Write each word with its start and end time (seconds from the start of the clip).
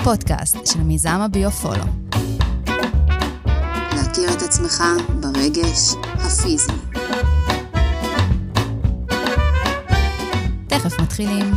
הפודקאסט 0.00 0.66
של 0.66 0.82
מיזם 0.82 1.20
הביו-פולו. 1.20 1.84
להכיר 3.96 4.30
את 4.36 4.42
עצמך 4.42 4.82
ברגש 5.20 5.94
הפיזי. 6.14 6.72
תכף 10.66 11.00
מתחילים. 11.00 11.54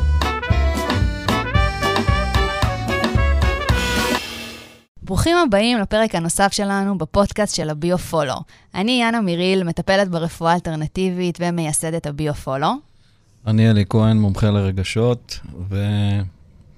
ברוכים 5.04 5.38
הבאים 5.38 5.78
לפרק 5.78 6.16
הנוסף 6.16 6.54
שלנו 6.54 6.98
בפודקאסט 6.98 7.55
של 7.55 7.70
הביו-פולו. 7.70 8.36
אני 8.75 9.02
יאנה 9.02 9.21
מיריל, 9.21 9.64
מטפלת 9.64 10.10
ברפואה 10.10 10.54
אלטרנטיבית 10.54 11.38
ומייסדת 11.41 12.05
הביו-פולו. 12.05 12.73
אני 13.48 13.70
אלי 13.70 13.86
כהן, 13.89 14.18
מומחה 14.18 14.50
לרגשות, 14.50 15.39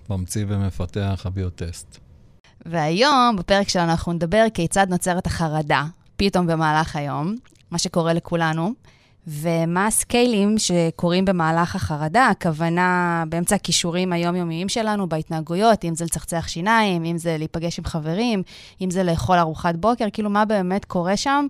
וממציא 0.10 0.46
ומפתח 0.48 1.22
הביוטסט. 1.26 1.98
והיום, 2.66 3.36
בפרק 3.40 3.70
שלנו, 3.70 3.92
אנחנו 3.92 4.14
נדבר 4.14 4.46
כיצד 4.54 4.88
נוצרת 4.90 5.26
החרדה, 5.26 5.86
פתאום 6.18 6.48
במהלך 6.48 6.96
היום, 6.96 7.36
מה 7.72 7.78
שקורה 7.78 8.14
לכולנו, 8.14 8.74
ומה 9.28 9.88
הסקיילים 9.88 10.56
שקורים 10.58 11.26
במהלך 11.26 11.76
החרדה, 11.76 12.28
הכוונה 12.28 13.24
באמצע 13.30 13.56
הכישורים 13.56 14.14
היומיומיים 14.14 14.70
שלנו, 14.70 15.10
בהתנהגויות, 15.10 15.86
אם 15.86 15.96
זה 15.96 16.06
לצחצח 16.06 16.48
שיניים, 16.48 17.06
אם 17.06 17.18
זה 17.18 17.38
להיפגש 17.38 17.80
עם 17.80 17.86
חברים, 17.86 18.44
אם 18.82 18.92
זה 18.92 19.04
לאכול 19.04 19.38
ארוחת 19.38 19.76
בוקר, 19.76 20.06
כאילו 20.14 20.30
מה 20.30 20.46
באמת 20.46 20.86
קורה 20.86 21.18
שם 21.18 21.46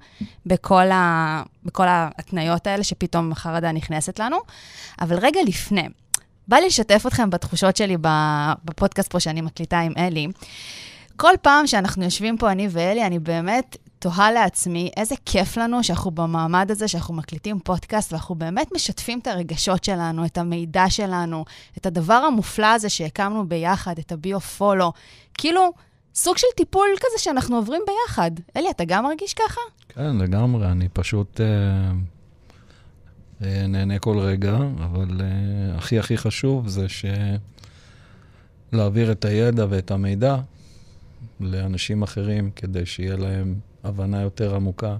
בכל, 0.46 0.92
ה... 0.92 1.44
בכל 1.64 1.88
ההתניות 1.88 2.68
האלה 2.68 2.84
שפתאום 2.84 3.32
החרדה 3.32 3.72
נכנסת 3.72 4.20
לנו. 4.20 4.38
אבל 5.02 5.20
רגע 5.20 5.40
לפני, 5.48 5.88
בא 6.48 6.58
לי 6.58 6.68
לשתף 6.68 7.04
אתכם 7.08 7.30
בתחושות 7.30 7.76
שלי 7.76 7.98
בפודקאסט 8.66 9.12
פה 9.12 9.20
שאני 9.20 9.42
מקליטה 9.42 9.80
עם 9.80 9.94
אלי. 9.98 10.28
כל 11.16 11.34
פעם 11.42 11.68
שאנחנו 11.68 12.04
יושבים 12.04 12.38
פה, 12.38 12.52
אני 12.52 12.68
ואלי, 12.72 13.06
אני 13.06 13.20
באמת 13.20 13.78
תוהה 14.00 14.32
לעצמי 14.32 14.92
איזה 14.98 15.16
כיף 15.26 15.58
לנו 15.58 15.84
שאנחנו 15.84 16.12
במעמד 16.12 16.72
הזה, 16.72 16.88
שאנחנו 16.88 17.14
מקליטים 17.14 17.60
פודקאסט, 17.60 18.14
ואנחנו 18.14 18.36
באמת 18.36 18.68
משתפים 18.76 19.20
את 19.20 19.28
הרגשות 19.28 19.84
שלנו, 19.84 20.26
את 20.26 20.38
המידע 20.38 20.90
שלנו, 20.90 21.46
את 21.78 21.86
הדבר 21.86 22.14
המופלא 22.14 22.66
הזה 22.74 22.90
שהקמנו 22.90 23.48
ביחד, 23.48 24.00
את 24.00 24.12
הביו-פולו. 24.12 24.94
כאילו, 25.34 25.74
סוג 26.16 26.38
של 26.38 26.48
טיפול 26.58 26.88
כזה 26.98 27.24
שאנחנו 27.24 27.56
עוברים 27.56 27.82
ביחד. 27.88 28.32
אלי, 28.58 28.70
אתה 28.70 28.86
גם 28.86 29.04
מרגיש 29.04 29.34
ככה? 29.34 29.62
כן, 29.90 30.18
לגמרי. 30.18 30.68
אני 30.68 30.88
פשוט 30.94 31.42
אה, 31.42 31.46
נהנה 33.42 34.00
כל 34.00 34.20
רגע, 34.20 34.58
אבל 34.78 35.22
אה, 35.22 35.78
הכי 35.78 36.00
הכי 36.00 36.18
חשוב 36.18 36.68
זה 36.68 36.90
ש... 36.90 37.06
להעביר 38.72 39.12
את 39.12 39.26
הידע 39.26 39.66
ואת 39.70 39.92
המידע 39.92 40.38
לאנשים 41.40 42.04
אחרים, 42.04 42.52
כדי 42.56 42.86
שיהיה 42.86 43.16
להם 43.16 43.56
הבנה 43.84 44.22
יותר 44.22 44.56
עמוקה 44.56 44.98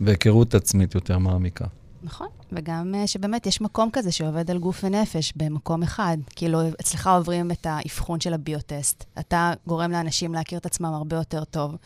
והיכרות 0.00 0.54
עצמית 0.54 0.94
יותר 0.94 1.18
מעמיקה. 1.18 1.64
נכון, 2.02 2.28
וגם 2.52 2.94
uh, 2.94 3.06
שבאמת 3.06 3.46
יש 3.46 3.60
מקום 3.60 3.90
כזה 3.92 4.12
שעובד 4.12 4.50
על 4.50 4.58
גוף 4.58 4.84
ונפש 4.84 5.32
במקום 5.36 5.82
אחד. 5.82 6.16
כאילו, 6.36 6.60
אצלך 6.80 7.06
עוברים 7.06 7.50
את 7.50 7.66
האבחון 7.66 8.20
של 8.20 8.34
הביוטסט. 8.34 9.04
אתה 9.18 9.52
גורם 9.66 9.90
לאנשים 9.90 10.34
להכיר 10.34 10.58
את 10.58 10.66
עצמם 10.66 10.94
הרבה 10.94 11.16
יותר 11.16 11.44
טוב, 11.44 11.76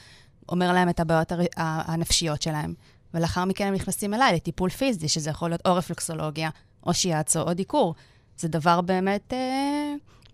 אומר 0.49 0.73
להם 0.73 0.89
את 0.89 1.01
הבעיות. 1.01 1.33
הנפשיות 1.57 2.43
שלהם, 2.43 2.75
ולאחר 3.15 3.45
מכן 3.45 3.67
הם 3.67 3.75
נכנסים 3.75 4.15
אליי 4.15 4.35
לטיפול 4.35 4.71
פיזי, 4.71 5.09
שזה 5.09 5.31
יכול 5.31 5.51
להיות 5.51 5.61
או 5.67 5.75
רפלקסולוגיה, 5.75 6.51
או 6.87 6.95
שיאצו, 6.95 7.41
או 7.41 7.55
דיקור. 7.55 7.95
זה 8.39 8.49
דבר 8.49 8.81
באמת 8.81 9.33
uh, 9.33 9.35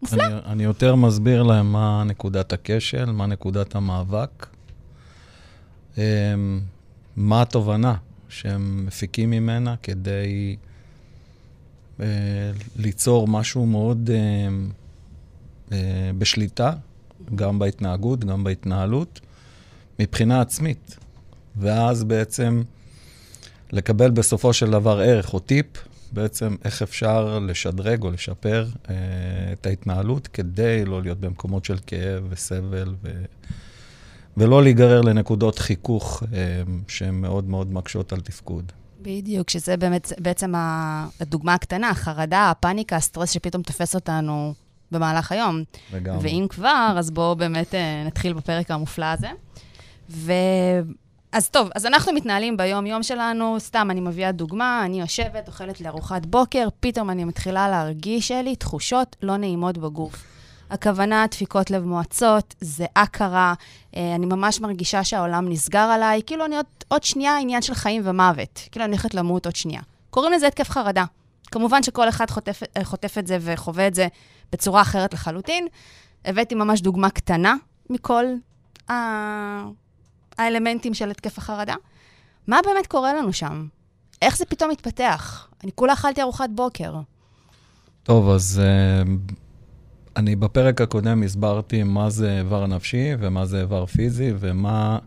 מופלא. 0.03 0.27
אני, 0.27 0.35
אני 0.47 0.63
יותר 0.63 0.95
מסביר 0.95 1.43
להם 1.43 1.73
מה 1.73 2.05
נקודת 2.07 2.53
הכשל, 2.53 3.05
מה 3.05 3.27
נקודת 3.27 3.75
המאבק, 3.75 4.47
אמ, 5.99 6.61
מה 7.17 7.43
התובנה 7.43 7.95
שהם 8.29 8.87
מפיקים 8.87 9.31
ממנה 9.31 9.75
כדי 9.83 10.57
אה, 12.01 12.07
ליצור 12.77 13.29
משהו 13.29 13.67
מאוד 13.67 14.11
אה, 14.13 14.49
אה, 15.73 16.11
בשליטה, 16.19 16.73
גם 17.35 17.59
בהתנהגות, 17.59 18.25
גם 18.25 18.45
בהתנהלות, 18.45 19.21
מבחינה 19.99 20.41
עצמית. 20.41 20.97
ואז 21.57 22.05
בעצם 22.05 22.63
לקבל 23.73 24.11
בסופו 24.11 24.53
של 24.53 24.71
דבר 24.71 24.99
ערך 25.01 25.35
או 25.35 25.39
טיפ, 25.39 25.67
בעצם 26.13 26.57
איך 26.65 26.83
אפשר 26.83 27.39
לשדרג 27.39 28.03
או 28.03 28.11
לשפר 28.11 28.67
אה, 28.91 28.95
את 29.53 29.67
ההתנהלות 29.67 30.27
כדי 30.29 30.85
לא 30.85 31.03
להיות 31.03 31.21
במקומות 31.21 31.65
של 31.65 31.77
כאב 31.87 32.25
וסבל 32.31 32.95
ו... 33.03 33.25
ולא 34.37 34.63
להיגרר 34.63 35.01
לנקודות 35.01 35.59
חיכוך 35.59 36.23
אה, 36.33 36.63
שהן 36.89 37.15
מאוד 37.15 37.49
מאוד 37.49 37.73
מקשות 37.73 38.13
על 38.13 38.21
תפקוד. 38.21 38.73
בדיוק, 39.03 39.51
שזה 39.51 39.77
באמת 39.77 40.13
בעצם 40.19 40.53
הדוגמה 41.21 41.55
הקטנה, 41.55 41.91
החרדה, 41.91 42.51
הפאניקה, 42.51 42.97
הסטרס 42.97 43.31
שפתאום 43.31 43.63
תופס 43.63 43.95
אותנו 43.95 44.55
במהלך 44.93 45.33
היום. 45.33 45.63
לגמרי. 45.95 46.19
ואם 46.23 46.47
כבר, 46.49 46.95
אז 46.99 47.11
בואו 47.11 47.37
באמת 47.37 47.75
אה, 47.75 48.05
נתחיל 48.07 48.33
בפרק 48.33 48.71
המופלא 48.71 49.07
הזה. 49.07 49.29
ו... 50.11 50.33
אז 51.33 51.51
טוב, 51.51 51.69
אז 51.75 51.87
אנחנו 51.87 52.13
מתנהלים 52.13 52.57
ביום-יום 52.57 53.03
שלנו, 53.03 53.57
סתם, 53.61 53.89
אני 53.91 54.01
מביאה 54.01 54.33
דוגמה, 54.33 54.83
אני 54.85 55.01
יושבת, 55.01 55.49
אוכלת 55.49 55.81
לארוחת 55.81 56.27
בוקר, 56.27 56.69
פתאום 56.81 57.11
אני 57.11 57.25
מתחילה 57.25 57.69
להרגיש, 57.69 58.31
לי 58.31 58.57
תחושות 58.57 59.17
לא 59.23 59.37
נעימות 59.37 59.79
בגוף. 59.79 60.25
הכוונה, 60.71 61.27
דפיקות 61.31 61.71
לב 61.71 61.85
מועצות, 61.85 62.55
זיעה 62.61 63.07
קרה, 63.11 63.55
אה, 63.97 64.15
אני 64.15 64.27
ממש 64.27 64.61
מרגישה 64.61 65.05
שהעולם 65.05 65.49
נסגר 65.49 65.79
עליי, 65.79 66.23
כאילו 66.27 66.45
אני 66.45 66.57
עוד, 66.57 66.67
עוד 66.89 67.03
שנייה 67.03 67.39
עניין 67.39 67.63
של 67.63 67.75
חיים 67.75 68.03
ומוות, 68.05 68.61
כאילו 68.73 68.85
אני 68.85 68.93
הולכת 68.93 69.15
למות 69.15 69.47
עוד 69.47 69.57
שנייה. 69.57 69.81
קוראים 70.11 70.33
לזה 70.33 70.47
התקף 70.47 70.71
חרדה. 70.71 71.05
כמובן 71.51 71.83
שכל 71.83 72.09
אחד 72.09 72.31
חוטף, 72.31 72.61
אה, 72.77 72.85
חוטף 72.85 73.19
את 73.19 73.27
זה 73.27 73.39
וחווה 73.41 73.87
את 73.87 73.95
זה 73.95 74.09
בצורה 74.53 74.83
אחרת 74.83 75.15
לחלוטין. 75.15 75.67
הבאתי 76.25 76.55
ממש 76.55 76.81
דוגמה 76.81 77.11
קטנה 77.11 77.55
מכל 77.91 78.25
ה... 78.91 78.95
האלמנטים 80.41 80.95
של 80.95 81.11
התקף 81.11 81.39
החרדה. 81.39 81.75
מה 82.47 82.61
באמת 82.67 82.87
קורה 82.87 83.15
לנו 83.15 83.33
שם? 83.33 83.67
איך 84.23 84.37
זה 84.37 84.45
פתאום 84.45 84.71
מתפתח? 84.71 85.49
אני 85.65 85.73
כולה 85.75 85.93
אכלתי 85.93 86.23
ארוחת 86.23 86.51
בוקר. 86.55 86.95
טוב, 88.03 88.29
אז 88.31 88.63
uh, 88.63 89.09
אני 90.17 90.37
בפרק 90.37 90.81
הקודם 90.81 91.23
הסברתי 91.23 91.83
מה 91.83 92.11
זה 92.11 92.39
איבר 92.39 92.67
נפשי 92.67 93.11
ומה 93.19 93.47
זה 93.47 93.61
איבר 93.61 93.87
פיזי 93.87 94.33
ומה... 94.39 94.99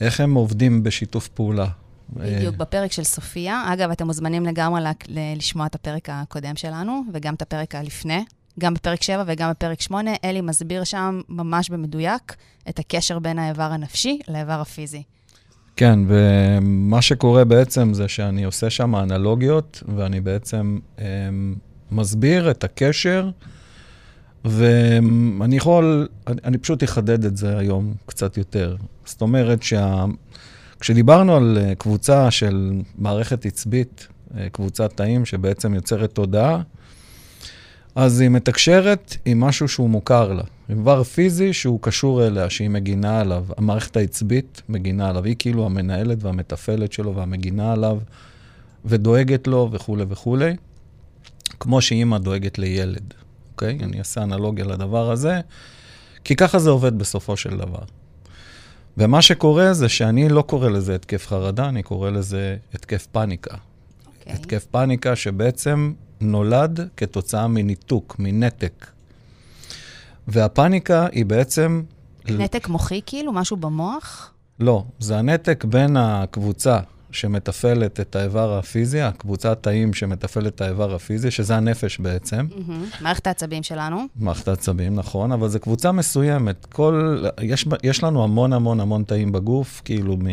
איך 0.00 0.20
הם 0.20 0.34
עובדים 0.34 0.82
בשיתוף 0.82 1.28
פעולה. 1.28 1.66
בדיוק, 2.12 2.56
בפרק 2.56 2.92
של 2.92 3.04
סופיה. 3.04 3.64
אגב, 3.72 3.90
אתם 3.90 4.06
מוזמנים 4.06 4.46
לגמרי 4.46 4.82
לשמוע 5.08 5.66
את 5.66 5.74
הפרק 5.74 6.08
הקודם 6.12 6.56
שלנו, 6.56 7.02
וגם 7.12 7.34
את 7.34 7.42
הפרק 7.42 7.74
הלפני, 7.74 8.24
גם 8.60 8.74
בפרק 8.74 9.02
7 9.02 9.24
וגם 9.26 9.50
בפרק 9.50 9.80
8. 9.80 10.10
אלי 10.24 10.40
מסביר 10.40 10.84
שם 10.84 11.20
ממש 11.28 11.70
במדויק 11.70 12.36
את 12.68 12.78
הקשר 12.78 13.18
בין 13.18 13.38
האיבר 13.38 13.62
הנפשי 13.62 14.18
לאיבר 14.28 14.60
הפיזי. 14.60 15.02
כן, 15.76 15.98
ומה 16.08 17.02
שקורה 17.02 17.44
בעצם 17.44 17.94
זה 17.94 18.08
שאני 18.08 18.44
עושה 18.44 18.70
שם 18.70 18.96
אנלוגיות, 18.96 19.82
ואני 19.96 20.20
בעצם 20.20 20.78
אה, 20.98 21.04
מסביר 21.90 22.50
את 22.50 22.64
הקשר 22.64 23.30
ואני 24.44 25.56
יכול, 25.56 26.08
אני, 26.26 26.36
אני 26.44 26.58
פשוט 26.58 26.84
אחדד 26.84 27.24
את 27.24 27.36
זה 27.36 27.58
היום 27.58 27.94
קצת 28.06 28.36
יותר. 28.36 28.76
זאת 29.04 29.20
אומרת 29.20 29.60
שכשדיברנו 30.78 31.36
על 31.36 31.58
אה, 31.60 31.74
קבוצה 31.74 32.30
של 32.30 32.72
מערכת 32.98 33.46
עצבית, 33.46 34.08
אה, 34.36 34.48
קבוצת 34.52 34.92
תאים 34.96 35.24
שבעצם 35.24 35.74
יוצרת 35.74 36.12
תודעה, 36.12 36.62
אז 37.94 38.20
היא 38.20 38.28
מתקשרת 38.28 39.16
עם 39.24 39.40
משהו 39.40 39.68
שהוא 39.68 39.90
מוכר 39.90 40.32
לה. 40.32 40.42
איבר 40.68 41.02
פיזי 41.02 41.52
שהוא 41.52 41.78
קשור 41.82 42.26
אליה, 42.26 42.50
שהיא 42.50 42.70
מגינה 42.70 43.20
עליו. 43.20 43.44
המערכת 43.56 43.96
העצבית 43.96 44.62
מגינה 44.68 45.08
עליו. 45.08 45.24
היא 45.24 45.36
כאילו 45.38 45.66
המנהלת 45.66 46.18
והמתפעלת 46.22 46.92
שלו 46.92 47.14
והמגינה 47.16 47.72
עליו, 47.72 47.98
ודואגת 48.84 49.46
לו 49.46 49.68
וכולי 49.72 50.04
וכולי, 50.08 50.56
כמו 51.60 51.80
שאימא 51.80 52.18
דואגת 52.18 52.58
לילד. 52.58 53.14
אוקיי? 53.52 53.78
אני 53.82 53.98
אעשה 53.98 54.22
אנלוגיה 54.22 54.64
לדבר 54.64 55.10
הזה, 55.10 55.40
כי 56.24 56.36
ככה 56.36 56.58
זה 56.58 56.70
עובד 56.70 56.98
בסופו 56.98 57.36
של 57.36 57.56
דבר. 57.56 57.82
ומה 58.98 59.22
שקורה 59.22 59.72
זה 59.72 59.88
שאני 59.88 60.28
לא 60.28 60.42
קורא 60.42 60.68
לזה 60.68 60.94
התקף 60.94 61.26
חרדה, 61.26 61.68
אני 61.68 61.82
קורא 61.82 62.10
לזה 62.10 62.56
התקף 62.74 63.06
פאניקה. 63.12 63.54
Okay. 63.54 63.58
אוקיי. 64.06 64.32
התקף 64.32 64.66
פאניקה 64.70 65.16
שבעצם 65.16 65.92
נולד 66.22 66.88
כתוצאה 66.96 67.48
מניתוק, 67.48 68.16
מנתק. 68.18 68.86
והפאניקה 70.28 71.06
היא 71.12 71.26
בעצם... 71.26 71.82
נתק 72.28 72.68
מוחי 72.68 73.00
כאילו? 73.06 73.32
משהו 73.32 73.56
במוח? 73.56 74.32
לא, 74.60 74.84
זה 74.98 75.18
הנתק 75.18 75.64
בין 75.64 75.96
הקבוצה 75.96 76.78
שמתפעלת 77.10 78.00
את 78.00 78.16
האיבר 78.16 78.58
הפיזי, 78.58 79.00
הקבוצת 79.00 79.58
תאים 79.62 79.94
שמתפעלת 79.94 80.54
את 80.54 80.60
האיבר 80.60 80.94
הפיזי, 80.94 81.30
שזה 81.30 81.56
הנפש 81.56 81.98
בעצם. 81.98 82.46
מהמם. 82.56 82.84
מערכת 83.00 83.26
העצבים 83.26 83.62
שלנו. 83.62 84.06
מערכת 84.16 84.48
העצבים, 84.48 84.94
נכון, 84.94 85.32
אבל 85.32 85.48
זו 85.48 85.60
קבוצה 85.60 85.92
מסוימת. 85.92 86.66
כל, 86.66 87.24
יש, 87.40 87.66
יש 87.82 88.02
לנו 88.02 88.24
המון 88.24 88.52
המון 88.52 88.80
המון 88.80 89.04
תאים 89.04 89.32
בגוף, 89.32 89.82
כאילו 89.84 90.16
מ... 90.16 90.26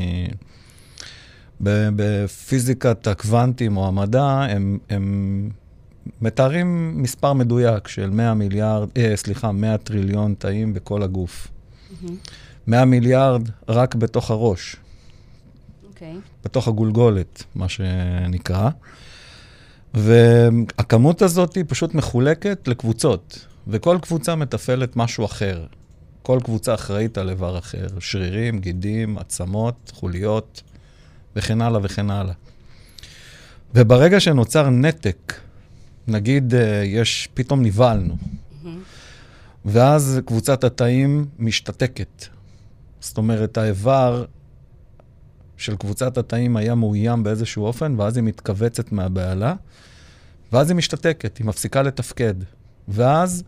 בפיזיקת 1.62 3.07
הקוונטים 3.07 3.77
או 3.77 3.88
המדע, 3.88 4.25
הם, 4.25 4.77
הם 4.89 5.50
מתארים 6.22 7.01
מספר 7.01 7.34
מדויק 7.34 7.88
של 7.88 8.10
100 8.10 8.34
מיליארד, 8.34 8.90
אה, 8.98 9.13
סליחה, 9.16 9.51
100 9.51 9.78
טריליון 9.78 10.36
תאים 10.38 10.74
בכל 10.74 11.04
הגוף. 11.04 11.48
100 12.68 12.86
מיליארד 12.86 13.50
רק 13.69 13.96
בתוך 13.96 14.31
הראש, 14.31 14.75
אוקיי. 15.88 16.13
בתוך 16.44 16.68
הגולגולת, 16.68 17.44
מה 17.56 17.69
שנקרא. 17.69 18.69
והכמות 19.94 21.22
הזאת 21.22 21.56
היא 21.56 21.63
פשוט 21.68 21.94
מחולקת 21.94 22.68
לקבוצות, 22.68 23.46
וכל 23.68 23.98
קבוצה 24.01 24.36
מתפעלת 24.36 24.96
משהו 24.96 25.25
אחר. 25.25 25.66
כל 26.24 26.40
קבוצה 26.44 26.74
אחראית 26.74 27.18
על 27.18 27.30
איבר 27.30 27.57
אחר, 27.57 27.88
שרירים, 28.00 28.60
גידים, 28.60 29.18
עצמות, 29.18 29.92
חוליות, 29.96 30.62
וכן 31.36 31.62
הלאה 31.62 31.80
וכן 31.84 32.10
הלאה. 32.10 32.34
וברגע 33.75 34.19
שנוצר 34.19 34.69
נתק, 34.69 35.34
נגיד 36.10 36.56
אה, 36.56 36.84
יש, 36.86 37.30
פתאום 37.34 37.62
נבהלנו, 37.62 38.18
ואז 39.66 40.22
קבוצת 40.26 40.64
התאים 40.64 41.26
משתתקת. 41.40 42.26
זאת 43.00 43.18
אומרת, 43.18 43.58
האיבר 43.58 44.26
של 45.58 45.76
קבוצת 45.76 46.18
התאים 46.18 46.58
היה 46.58 46.76
מאוים 46.76 47.24
באיזשהו 47.24 47.66
אופן, 47.66 47.96
ואז 47.98 48.18
היא 48.18 48.24
מתכווצת 48.24 48.92
מהבהלה, 48.92 49.56
ואז 50.52 50.70
היא 50.70 50.78
משתתקת, 50.78 51.38
היא 51.38 51.46
מפסיקה 51.46 51.82
לתפקד. 51.82 52.34
ואז 52.88 53.44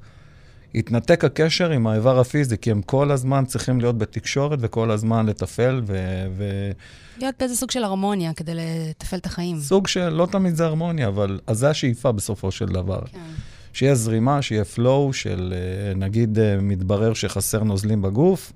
התנתק 0.75 1.25
הקשר 1.25 1.71
עם 1.71 1.88
האיבר 1.88 2.19
הפיזי, 2.19 2.57
כי 2.57 2.71
הם 2.71 2.81
כל 2.81 3.12
הזמן 3.12 3.45
צריכים 3.45 3.79
להיות 3.79 3.97
בתקשורת 3.97 4.59
וכל 4.62 4.91
הזמן 4.91 5.25
לתפעל, 5.25 5.81
ו- 5.85 6.71
להיות 7.18 7.35
באיזה 7.39 7.56
סוג 7.56 7.71
של 7.71 7.83
הרמוניה 7.83 8.33
כדי 8.33 8.51
לתפעל 8.56 9.19
את 9.19 9.25
החיים. 9.25 9.57
וסוג 9.57 9.88
של, 9.88 10.09
לא 10.09 10.27
תמיד 10.31 10.56
זה 10.56 10.65
הרמוניה, 10.65 11.07
אבל 11.07 11.39
אז 11.47 11.57
זה 11.57 11.69
השאיפה 11.69 12.12
בסופו 12.12 12.51
של 12.51 12.65
דבר. 12.65 13.01
כן. 13.12 13.19
שיהיה 13.73 13.95
זרימה, 13.95 14.41
שיהיה 14.41 14.63
flow 14.75 15.13
של, 15.13 15.53
אה, 15.56 15.95
נגיד, 15.95 16.39
אה, 16.39 16.57
מתברר 16.62 17.13
שחסר 17.13 17.63
נוזלים 17.63 18.01
בגוף, 18.01 18.53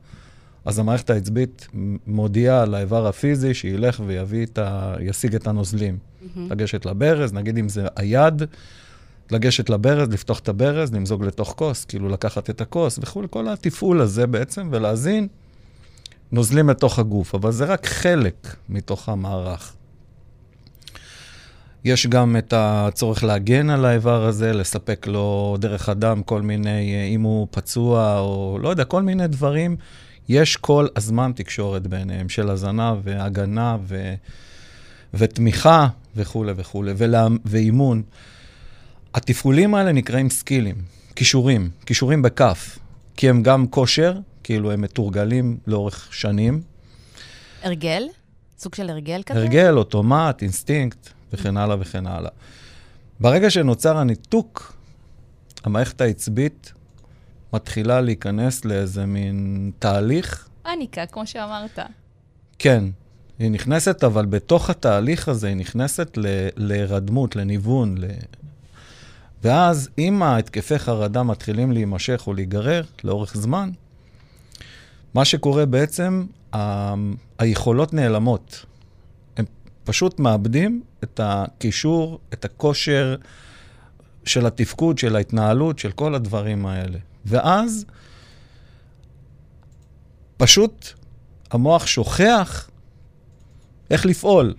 אז 0.66 0.80
המערכת 0.80 1.10
העצבית 1.10 1.68
מודיעה 2.08 2.66
לאיבר 2.66 3.08
הפיזי 3.08 3.54
שילך 3.54 4.02
ויביא 4.06 4.46
את 4.46 4.58
ה... 4.58 4.96
ישיג 5.00 5.36
את 5.36 5.48
הנוזלים. 5.48 5.98
לגשת 6.36 6.86
לברז, 6.86 7.34
נגיד 7.34 7.58
אם 7.58 7.70
זה 7.70 7.88
היד, 7.96 8.44
לגשת 9.32 9.70
לברז, 9.70 10.10
לפתוח 10.10 10.40
את 10.40 10.50
הברז, 10.50 10.94
למזוג 10.94 11.24
לתוך 11.24 11.54
כוס, 11.58 11.86
כאילו 11.86 12.10
לקחת 12.10 12.50
את 12.50 12.62
הכוס 12.62 13.00
וכולי, 13.02 13.28
כל 13.30 13.48
התפעול 13.48 14.02
הזה 14.02 14.28
בעצם, 14.28 14.68
ולהזין 14.72 15.28
נוזלים 16.32 16.70
לתוך 16.70 17.00
הגוף, 17.00 17.36
אבל 17.36 17.52
זה 17.52 17.66
רק 17.66 17.86
חלק 17.86 18.56
מתוך 18.70 19.10
המערך. 19.10 19.74
יש 21.86 22.08
גם 22.08 22.38
את 22.38 22.54
הצורך 22.58 23.24
להגן 23.24 23.70
על 23.70 23.86
האיבר 23.86 24.26
הזה, 24.26 24.54
לספק 24.54 25.08
לו 25.08 25.58
דרך 25.60 25.90
הדם 25.90 26.22
כל 26.26 26.42
מיני, 26.42 26.94
אה, 26.96 27.04
אם 27.04 27.22
הוא 27.22 27.48
פצוע 27.52 28.20
או 28.20 28.58
לא 28.62 28.70
יודע, 28.70 28.84
כל 28.84 29.02
מיני 29.02 29.28
דברים. 29.28 29.76
יש 30.30 30.56
כל 30.58 30.88
הזמן 30.96 31.32
תקשורת 31.36 31.88
ביניהם 31.88 32.30
של 32.30 32.50
הזנה 32.50 32.96
והגנה 33.04 33.78
ו... 33.84 34.14
ותמיכה 35.14 35.88
וכולי 36.16 36.54
וכולי, 36.56 36.94
ולה... 36.98 37.28
ואימון. 37.46 38.04
התפעולים 39.16 39.76
האלה 39.76 39.92
נקראים 39.92 40.30
skill 40.30 40.58
ים, 40.59 40.76
כישורים, 41.16 41.70
כישורים 41.86 42.22
בכף, 42.22 42.80
כי 43.16 43.30
הם 43.30 43.44
גם 43.44 43.68
כושר, 43.68 44.20
כאילו 44.44 44.72
הם 44.72 44.82
מתורגלים 44.82 45.58
לאורך 45.68 46.08
שנים. 46.12 46.62
הרגל? 47.64 48.04
סוג 48.58 48.76
של 48.76 48.90
הרגל 48.90 49.22
כזה? 49.26 49.40
הרגל, 49.40 49.78
אוטומט, 49.78 50.42
אינסטינקט, 50.42 51.10
וכן 51.34 51.58
הלאה 51.58 51.76
וכן 51.80 52.08
הלאה. 52.08 52.30
ברגע 53.20 53.50
שנוצר 53.50 53.98
הניתוק, 53.98 54.78
המערכת 55.64 56.02
העצבית 56.02 56.74
מתחילה 57.54 58.02
להיכנס 58.02 58.66
לאיזה 58.66 59.06
מין 59.06 59.72
תהליך. 59.80 60.48
פאניקה, 60.64 61.06
כמו 61.06 61.28
שאמרת. 61.28 61.80
כן, 62.60 62.84
היא 63.40 63.52
נכנסת, 63.52 64.04
אבל 64.04 64.26
בתוך 64.26 64.70
התהליך 64.70 65.28
הזה 65.30 65.48
היא 65.48 65.56
נכנסת 65.56 66.18
ל- 66.18 66.48
להירדמות, 66.56 67.36
לניוון. 67.36 67.98
ל... 67.98 68.06
ואז 69.46 69.90
אם 69.98 70.24
ההתקפי 70.24 70.80
חרדה 70.80 71.24
מתחילים 71.24 71.72
להימשך 71.72 72.24
או 72.28 72.34
להיגרר 72.34 72.84
לאורך 73.04 73.38
זמן, 73.38 73.72
מה 75.14 75.26
שקורה 75.26 75.66
בעצם, 75.66 76.26
ה- 76.56 76.94
היכולות 77.40 77.94
נעלמות. 77.94 78.66
הם 79.38 79.46
פשוט 79.84 80.20
מאבדים 80.20 80.84
את 81.04 81.20
הקישור, 81.24 82.20
את 82.34 82.46
הכושר 82.46 83.16
של 84.26 84.46
התפקוד, 84.46 84.98
של 84.98 85.16
ההתנהלות, 85.16 85.80
של 85.80 85.92
כל 85.92 86.16
הדברים 86.16 86.66
האלה. 86.66 87.00
ואז 87.26 87.86
פשוט 90.38 90.88
המוח 91.52 91.88
שוכח 91.88 92.70
איך 93.90 94.06
לפעול, 94.06 94.54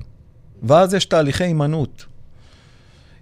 ואז 0.62 0.94
יש 0.94 1.04
תהליכי 1.04 1.44
הימנעות. 1.44 2.04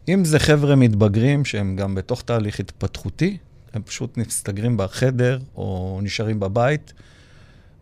אם 0.08 0.24
זה 0.24 0.38
חבר'ה 0.38 0.76
מתבגרים 0.76 1.44
שהם 1.44 1.76
גם 1.76 1.94
בתוך 1.94 2.22
תהליך 2.22 2.60
התפתחותי, 2.60 3.38
הם 3.72 3.82
פשוט 3.82 4.16
מסתגרים 4.16 4.76
בחדר 4.76 5.38
או 5.56 6.00
נשארים 6.02 6.40
בבית 6.40 6.92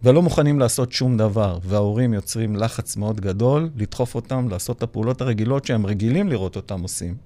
ולא 0.02 0.22
מוכנים 0.22 0.58
לעשות 0.58 0.92
שום 0.92 1.16
דבר, 1.16 1.58
וההורים 1.64 2.14
יוצרים 2.14 2.56
לחץ 2.56 2.96
מאוד 2.96 3.20
גדול 3.20 3.70
לדחוף 3.76 4.14
אותם 4.14 4.48
לעשות 4.48 4.78
את 4.78 4.82
הפעולות 4.82 5.20
הרגילות 5.20 5.64
שהם 5.64 5.86
רגילים 5.86 6.28
לראות 6.28 6.56
אותם 6.56 6.80
עושים. 6.80 7.16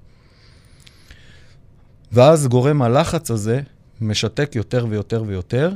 ואז 2.13 2.47
גורם 2.47 2.83
הלחץ 2.83 3.31
הזה 3.31 3.61
משתק 4.01 4.53
יותר 4.55 4.87
ויותר 4.89 5.25
ויותר, 5.27 5.73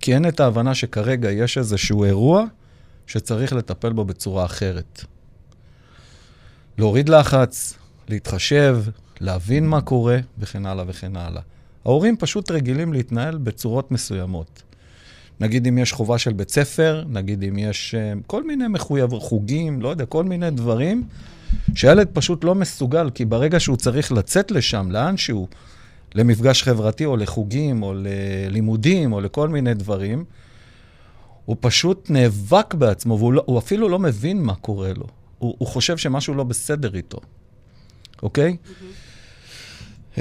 כי 0.00 0.14
אין 0.14 0.28
את 0.28 0.40
ההבנה 0.40 0.74
שכרגע 0.74 1.30
יש 1.30 1.58
איזשהו 1.58 2.04
אירוע 2.04 2.44
שצריך 3.06 3.52
לטפל 3.52 3.92
בו 3.92 4.04
בצורה 4.04 4.44
אחרת. 4.44 5.04
להוריד 6.78 7.08
לחץ, 7.08 7.78
להתחשב, 8.12 8.78
להבין 9.20 9.68
מה 9.68 9.80
קורה, 9.80 10.18
וכן 10.38 10.66
הלאה 10.66 10.84
וכן 10.88 11.16
הלאה. 11.16 11.42
ההורים 11.84 12.16
פשוט 12.16 12.50
רגילים 12.50 12.92
להתנהל 12.92 13.38
בצורות 13.38 13.90
מסוימות. 13.90 14.62
נגיד 15.40 15.66
אם 15.66 15.78
יש 15.78 15.92
חובה 15.92 16.18
של 16.18 16.32
בית 16.32 16.50
ספר, 16.50 17.04
נגיד 17.08 17.44
אם 17.44 17.58
יש 17.58 17.94
uh, 17.94 18.22
כל 18.26 18.44
מיני 18.44 18.68
מחויב, 18.68 19.18
חוגים, 19.18 19.82
לא 19.82 19.88
יודע, 19.88 20.06
כל 20.06 20.24
מיני 20.24 20.50
דברים, 20.50 21.04
שילד 21.74 22.08
פשוט 22.12 22.44
לא 22.44 22.54
מסוגל, 22.54 23.10
כי 23.10 23.24
ברגע 23.24 23.60
שהוא 23.60 23.76
צריך 23.76 24.12
לצאת 24.12 24.50
לשם, 24.50 24.90
לאן 24.90 25.16
שהוא, 25.16 25.48
למפגש 26.14 26.62
חברתי 26.62 27.04
או 27.04 27.16
לחוגים 27.16 27.82
או 27.82 27.94
ללימודים 27.96 29.12
או 29.12 29.20
לכל 29.20 29.48
מיני 29.48 29.74
דברים, 29.74 30.24
הוא 31.44 31.56
פשוט 31.60 32.10
נאבק 32.10 32.74
בעצמו, 32.74 33.18
והוא 33.18 33.32
לא, 33.32 33.44
אפילו 33.58 33.88
לא 33.88 33.98
מבין 33.98 34.42
מה 34.42 34.54
קורה 34.54 34.92
לו. 34.92 35.06
הוא, 35.38 35.54
הוא 35.58 35.68
חושב 35.68 35.96
שמשהו 35.96 36.34
לא 36.34 36.44
בסדר 36.44 36.94
איתו, 36.94 37.18
אוקיי? 38.22 38.56
Mm-hmm. 38.64 40.20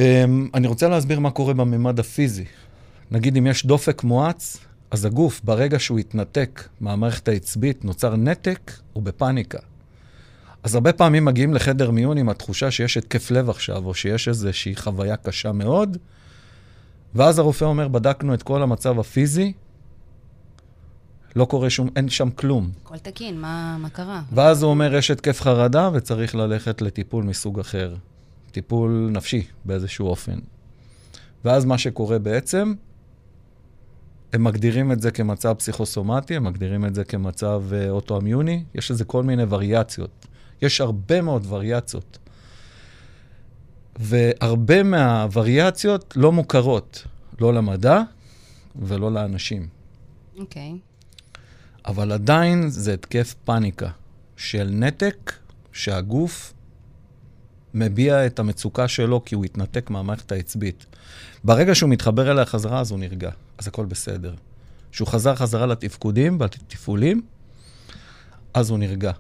אני 0.54 0.68
רוצה 0.68 0.90
להסביר 0.90 1.20
מה 1.20 1.32
קורה 1.32 1.54
בממד 1.54 2.00
הפיזי. 2.00 2.46
נגיד 3.12 3.38
אם 3.38 3.48
יש 3.48 3.66
דופק 3.66 4.04
מואץ, 4.04 4.58
אז 4.92 5.06
הגוף, 5.06 5.42
ברגע 5.44 5.80
שהוא 5.80 6.00
התנתק 6.00 6.68
מהמערכת 6.80 7.28
העצבית, 7.28 7.86
נוצר 7.86 8.16
נתק, 8.16 8.72
הוא 8.94 9.04
בפאניקה. 9.04 9.60
אז 10.64 10.76
הרבה 10.76 10.94
פעמים 10.94 11.26
מגיעים 11.26 11.54
לחדר 11.54 11.92
מיון 11.92 12.18
עם 12.18 12.30
התחושה 12.30 12.72
שיש 12.72 12.98
התקף 12.98 13.32
לב 13.32 13.50
עכשיו, 13.50 13.86
או 13.86 13.94
שיש 13.94 14.28
איזושהי 14.28 14.76
חוויה 14.76 15.16
קשה 15.16 15.52
מאוד, 15.52 15.98
ואז 17.16 17.40
הרופא 17.40 17.66
אומר, 17.66 17.88
בדקנו 17.88 18.34
את 18.34 18.44
כל 18.44 18.64
המצב 18.64 19.00
הפיזי, 19.00 19.54
לא 21.36 21.46
קורה 21.46 21.70
שום, 21.70 21.90
אין 21.96 22.10
שם 22.10 22.30
כלום. 22.30 22.70
הכל 22.84 22.98
תקין, 22.98 23.42
מה, 23.42 23.78
מה 23.80 23.90
קרה? 23.90 24.22
ואז 24.32 24.64
הוא 24.64 24.70
אומר, 24.72 24.96
יש 24.96 25.12
התקף 25.12 25.42
חרדה 25.42 25.90
וצריך 25.94 26.36
ללכת 26.36 26.82
לטיפול 26.82 27.24
מסוג 27.24 27.60
אחר. 27.60 27.96
טיפול 28.52 29.10
נפשי 29.12 29.46
באיזשהו 29.66 30.08
אופן. 30.08 30.40
ואז 31.46 31.66
מה 31.66 31.78
שקורה 31.78 32.20
בעצם, 32.20 32.74
הם 34.34 34.44
מגדירים 34.44 34.92
את 34.92 35.02
זה 35.02 35.12
כמצב 35.12 35.54
פסיכוסומטי, 35.54 36.36
הם 36.36 36.44
מגדירים 36.44 36.86
את 36.86 36.96
זה 36.96 37.04
כמצב 37.04 37.64
uh, 37.70 37.90
אוטואמיוני, 37.90 38.64
יש 38.76 38.92
לזה 38.92 39.06
כל 39.06 39.24
מיני 39.24 39.44
וריאציות. 39.50 40.28
יש 40.62 40.82
הרבה 40.82 41.22
מאוד 41.22 41.46
וריאציות. 41.50 42.18
והרבה 44.00 44.84
מהווריאציות 44.84 46.14
לא 46.16 46.32
מוכרות, 46.32 47.04
לא 47.40 47.54
למדע 47.54 48.02
ולא 48.76 49.12
לאנשים. 49.12 49.68
אוקיי. 50.40 50.78
אבל 51.86 52.12
עדיין 52.12 52.70
זה 52.70 52.94
התקף 52.94 53.36
פאניקה, 53.46 53.90
של 54.38 54.70
נתק 54.72 55.34
שהגוף 55.72 56.54
מביע 57.74 58.26
את 58.26 58.40
המצוקה 58.40 58.88
שלו 58.88 59.26
כי 59.26 59.36
הוא 59.36 59.46
התנתק 59.46 59.90
מהמערכת 59.90 60.32
העצבית. 60.32 60.86
ברגע 61.44 61.76
שהוא 61.76 61.90
מתחבר 61.90 62.32
אליה 62.32 62.46
חזרה, 62.46 62.80
אז 62.80 62.92
הוא 62.92 63.00
נרגע, 63.00 63.32
אז 63.58 63.68
הכל 63.68 63.86
בסדר. 63.86 64.34
כשהוא 64.92 65.08
חזר 65.08 65.36
חזרה 65.36 65.66
לתפקודים 65.66 66.38
והתפעולים, 66.40 67.22
אז 68.54 68.70
הוא 68.70 68.78
נרגע. 68.78 69.12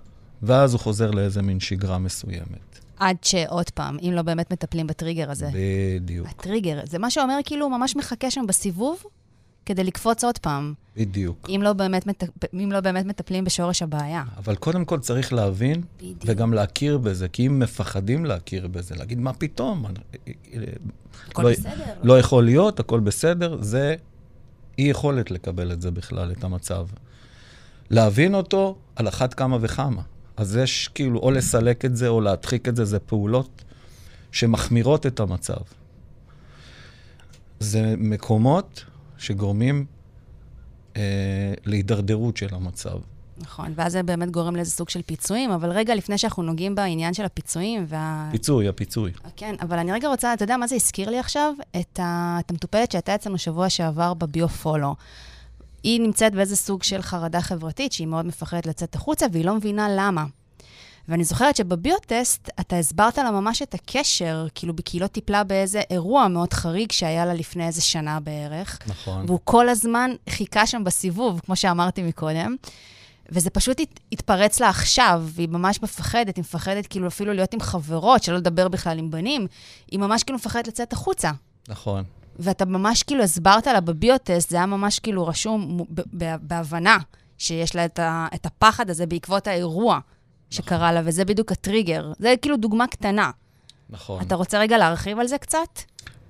ואז 0.43 0.73
הוא 0.73 0.79
חוזר 0.79 1.11
לאיזה 1.11 1.41
מין 1.41 1.59
שגרה 1.59 1.97
מסוימת. 1.97 2.79
עד 2.99 3.17
שעוד 3.21 3.69
פעם, 3.69 3.97
אם 4.01 4.11
לא 4.13 4.21
באמת 4.21 4.51
מטפלים 4.53 4.87
בטריגר 4.87 5.31
הזה. 5.31 5.49
בדיוק. 5.53 6.27
הטריגר, 6.27 6.79
זה 6.83 6.99
מה 6.99 7.09
שאומר 7.09 7.37
כאילו 7.45 7.65
הוא 7.65 7.77
ממש 7.77 7.95
מחכה 7.95 8.31
שם 8.31 8.47
בסיבוב 8.47 9.03
כדי 9.65 9.83
לקפוץ 9.83 10.23
עוד 10.23 10.37
פעם. 10.37 10.73
בדיוק. 10.97 11.47
אם 11.49 11.61
לא 11.63 11.73
באמת, 11.73 12.07
מט... 12.07 12.23
אם 12.53 12.71
לא 12.71 12.79
באמת 12.79 13.05
מטפלים 13.05 13.43
בשורש 13.43 13.81
הבעיה. 13.81 14.23
אבל 14.37 14.55
קודם 14.55 14.85
כל 14.85 14.99
צריך 14.99 15.33
להבין, 15.33 15.81
בדיוק. 15.97 16.17
וגם 16.25 16.53
להכיר 16.53 16.97
בזה, 16.97 17.27
כי 17.27 17.47
אם 17.47 17.59
מפחדים 17.59 18.25
להכיר 18.25 18.67
בזה, 18.67 18.95
להגיד, 18.95 19.19
מה 19.19 19.33
פתאום? 19.33 19.85
הכל 21.27 21.43
לא, 21.43 21.51
בסדר. 21.51 21.93
לא 22.03 22.19
יכול 22.19 22.45
להיות, 22.45 22.79
הכל 22.79 22.99
בסדר, 22.99 23.57
זה 23.61 23.95
אי 24.77 24.83
יכולת 24.83 25.31
לקבל 25.31 25.71
את 25.71 25.81
זה 25.81 25.91
בכלל, 25.91 26.31
את 26.31 26.43
המצב. 26.43 26.87
להבין 27.89 28.35
אותו 28.35 28.77
על 28.95 29.07
אחת 29.07 29.33
כמה 29.33 29.57
וכמה. 29.61 30.01
אז 30.37 30.55
יש 30.55 30.87
כאילו, 30.87 31.19
או 31.19 31.31
לסלק 31.31 31.85
את 31.85 31.95
זה 31.95 32.07
או 32.07 32.21
להדחיק 32.21 32.67
את 32.67 32.75
זה, 32.75 32.85
זה 32.85 32.99
פעולות 32.99 33.63
שמחמירות 34.31 35.05
את 35.05 35.19
המצב. 35.19 35.61
זה 37.59 37.95
מקומות 37.97 38.85
שגורמים 39.21 39.85
אה, 40.97 41.01
להידרדרות 41.65 42.37
של 42.37 42.55
המצב. 42.55 42.97
נכון, 43.37 43.73
ואז 43.75 43.91
זה 43.91 44.03
באמת 44.03 44.31
גורם 44.31 44.55
לאיזה 44.55 44.71
סוג 44.71 44.89
של 44.89 45.01
פיצויים, 45.01 45.51
אבל 45.51 45.71
רגע 45.71 45.95
לפני 45.95 46.17
שאנחנו 46.17 46.43
נוגעים 46.43 46.75
בעניין 46.75 47.13
של 47.13 47.25
הפיצויים 47.25 47.85
וה... 47.87 48.29
פיצוי, 48.31 48.67
הפיצוי. 48.67 49.11
כן, 49.35 49.55
אבל 49.61 49.77
אני 49.77 49.91
רגע 49.91 50.07
רוצה, 50.07 50.33
אתה 50.33 50.43
יודע 50.43 50.57
מה 50.57 50.67
זה 50.67 50.75
הזכיר 50.75 51.09
לי 51.09 51.19
עכשיו? 51.19 51.53
את, 51.79 51.99
ה... 51.99 52.37
את 52.39 52.51
המטופלת 52.51 52.91
שהייתה 52.91 53.15
אצלנו 53.15 53.37
שבוע 53.37 53.69
שעבר 53.69 54.13
בביו-פולו. 54.13 54.95
היא 55.83 56.01
נמצאת 56.01 56.33
באיזה 56.35 56.55
סוג 56.55 56.83
של 56.83 57.01
חרדה 57.01 57.41
חברתית, 57.41 57.91
שהיא 57.91 58.07
מאוד 58.07 58.25
מפחדת 58.25 58.65
לצאת 58.65 58.95
החוצה, 58.95 59.25
והיא 59.31 59.45
לא 59.45 59.55
מבינה 59.55 59.87
למה. 59.97 60.25
ואני 61.11 61.23
זוכרת 61.23 61.55
שבביוטסט 61.55 62.49
אתה 62.59 62.77
הסברת 62.77 63.17
לה 63.17 63.31
ממש 63.31 63.61
את 63.61 63.73
הקשר, 63.73 64.47
כאילו, 64.55 64.73
היא 64.93 65.01
לא 65.01 65.07
טיפלה 65.07 65.43
באיזה 65.43 65.81
אירוע 65.89 66.27
מאוד 66.27 66.53
חריג 66.53 66.91
שהיה 66.91 67.25
לה 67.25 67.33
לפני 67.33 67.67
איזה 67.67 67.81
שנה 67.81 68.19
בערך. 68.19 68.79
נכון. 68.87 69.25
והוא 69.27 69.39
כל 69.43 69.69
הזמן 69.69 70.11
חיכה 70.29 70.67
שם 70.67 70.83
בסיבוב, 70.83 71.41
כמו 71.45 71.55
שאמרתי 71.55 72.03
מקודם. 72.03 72.55
וזה 73.29 73.49
פשוט 73.49 73.79
הת, 73.79 73.99
התפרץ 74.11 74.59
לה 74.59 74.69
עכשיו, 74.69 75.23
והיא 75.25 75.49
ממש 75.49 75.81
מפחדת, 75.83 76.35
היא 76.37 76.41
מפחדת 76.41 76.87
כאילו 76.87 77.07
אפילו 77.07 77.33
להיות 77.33 77.53
עם 77.53 77.59
חברות, 77.59 78.23
שלא 78.23 78.37
לדבר 78.37 78.67
בכלל 78.67 78.99
עם 78.99 79.11
בנים, 79.11 79.47
היא 79.91 79.99
ממש 79.99 80.23
כאילו 80.23 80.37
מפחדת 80.37 80.67
לצאת 80.67 80.93
החוצה. 80.93 81.31
נכון. 81.69 82.03
ואתה 82.39 82.65
ממש 82.65 83.03
כאילו 83.03 83.23
הסברת 83.23 83.67
לה 83.67 83.81
בביוטסט, 83.81 84.49
זה 84.49 84.57
היה 84.57 84.65
ממש 84.65 84.99
כאילו 84.99 85.27
רשום 85.27 85.79
בהבנה 86.41 86.97
שיש 87.37 87.75
לה 87.75 87.85
את, 87.85 87.99
ה- 87.99 88.27
את 88.35 88.45
הפחד 88.45 88.89
הזה 88.89 89.05
בעקבות 89.05 89.47
האירוע 89.47 89.99
שקרה 90.51 90.91
לה, 90.91 91.01
וזה 91.05 91.25
בדיוק 91.25 91.51
הטריגר. 91.51 92.11
זה 92.19 92.33
כאילו 92.41 92.57
דוגמה 92.57 92.87
קטנה. 92.87 93.31
נכון. 93.89 94.21
אתה 94.21 94.35
רוצה 94.35 94.59
רגע 94.59 94.77
להרחיב 94.77 95.19
על 95.19 95.27
זה 95.27 95.37
קצת? 95.37 95.79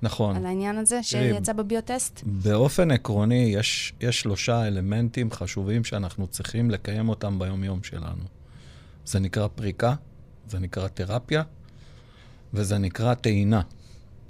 נכון. 0.01 0.35
על 0.35 0.45
העניין 0.45 0.77
הזה 0.77 1.03
שיצא 1.03 1.53
בביוטסט? 1.53 2.21
באופן 2.25 2.91
עקרוני, 2.91 3.53
יש, 3.57 3.93
יש 4.01 4.21
שלושה 4.21 4.67
אלמנטים 4.67 5.31
חשובים 5.31 5.83
שאנחנו 5.83 6.27
צריכים 6.27 6.71
לקיים 6.71 7.09
אותם 7.09 7.39
ביום-יום 7.39 7.83
שלנו. 7.83 8.23
זה 9.05 9.19
נקרא 9.19 9.47
פריקה, 9.47 9.93
זה 10.47 10.59
נקרא 10.59 10.87
תרפיה, 10.87 11.43
וזה 12.53 12.77
נקרא 12.77 13.13
טעינה. 13.13 13.61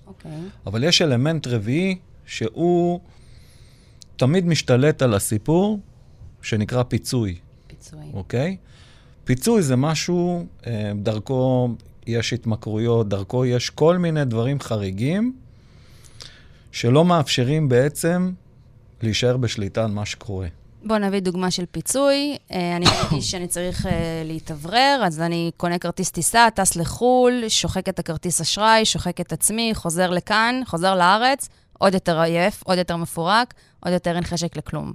אוקיי. 0.07 0.31
אבל 0.65 0.83
יש 0.83 1.01
אלמנט 1.01 1.47
רביעי 1.47 1.97
שהוא 2.25 2.99
תמיד 4.15 4.45
משתלט 4.45 5.01
על 5.01 5.13
הסיפור, 5.13 5.79
שנקרא 6.41 6.83
פיצוי, 6.83 7.39
פיצוי. 7.67 8.05
אוקיי? 8.13 8.57
פיצוי 9.23 9.61
זה 9.61 9.75
משהו, 9.75 10.45
אה, 10.67 10.91
דרכו 10.95 11.69
יש 12.07 12.33
התמכרויות, 12.33 13.09
דרכו 13.09 13.45
יש 13.45 13.69
כל 13.69 13.97
מיני 13.97 14.25
דברים 14.25 14.59
חריגים, 14.59 15.33
שלא 16.71 17.05
מאפשרים 17.05 17.69
בעצם 17.69 18.31
להישאר 19.01 19.37
בשליטה 19.37 19.83
על 19.83 19.91
מה 19.91 20.05
שקורה. 20.05 20.47
בואו 20.83 20.99
נביא 20.99 21.19
דוגמה 21.19 21.51
של 21.51 21.65
פיצוי. 21.71 22.37
אה, 22.51 22.75
אני 22.75 22.85
מרגיש 22.85 23.31
שאני 23.31 23.47
צריך 23.47 23.85
אה, 23.85 24.23
להתאוורר, 24.25 25.01
אז 25.05 25.19
אני 25.19 25.51
קונה 25.57 25.79
כרטיס 25.79 26.11
טיסה, 26.11 26.47
טס 26.55 26.75
לחו"ל, 26.75 27.43
שוחק 27.47 27.89
את 27.89 27.99
הכרטיס 27.99 28.41
אשראי, 28.41 28.85
שוחק 28.85 29.21
את 29.21 29.33
עצמי, 29.33 29.71
חוזר 29.73 30.09
לכאן, 30.09 30.61
חוזר 30.65 30.95
לארץ, 30.95 31.49
עוד 31.79 31.93
יותר 31.93 32.19
עייף, 32.19 32.63
עוד 32.63 32.77
יותר 32.77 32.95
מפורק, 32.95 33.53
עוד 33.79 33.93
יותר 33.93 34.15
אין 34.15 34.23
חשק 34.23 34.57
לכלום. 34.57 34.93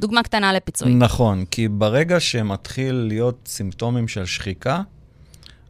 דוגמה 0.00 0.22
קטנה 0.22 0.52
לפיצוי. 0.52 0.94
נכון, 0.94 1.44
כי 1.50 1.68
ברגע 1.68 2.20
שמתחיל 2.20 2.94
להיות 2.94 3.38
סימפטומים 3.46 4.08
של 4.08 4.26
שחיקה, 4.26 4.82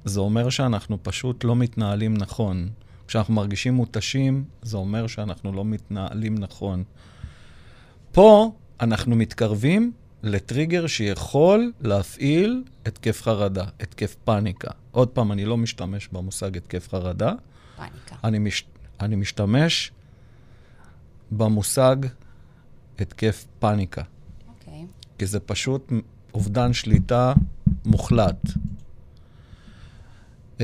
זה 0.04 0.20
אומר 0.20 0.50
שאנחנו 0.50 0.98
פשוט 1.02 1.44
לא 1.44 1.56
מתנהלים 1.56 2.16
נכון. 2.16 2.68
כשאנחנו 3.08 3.34
מרגישים 3.34 3.74
מותשים, 3.74 4.44
זה 4.62 4.76
אומר 4.76 5.06
שאנחנו 5.06 5.52
לא 5.52 5.64
מתנהלים 5.64 6.38
נכון. 6.38 6.84
פה 8.12 8.52
אנחנו 8.80 9.16
מתקרבים 9.16 9.92
לטריגר 10.22 10.86
שיכול 10.86 11.72
להפעיל 11.80 12.64
התקף 12.86 13.22
חרדה, 13.22 13.64
התקף 13.80 14.16
פאניקה. 14.24 14.70
עוד 14.90 15.08
פעם, 15.08 15.32
אני 15.32 15.44
לא 15.44 15.56
משתמש 15.56 16.08
במושג 16.12 16.56
התקף 16.56 16.88
חרדה, 16.88 17.32
פאניקה. 17.76 18.16
אני, 18.24 18.38
מש... 18.38 18.64
אני 19.00 19.16
משתמש 19.16 19.92
במושג 21.30 21.96
התקף 22.98 23.46
פאניקה. 23.58 24.02
כי 25.18 25.26
זה 25.26 25.40
פשוט 25.40 25.92
אובדן 26.34 26.72
שליטה 26.72 27.32
מוחלט. 27.84 28.46
Um, 30.58 30.60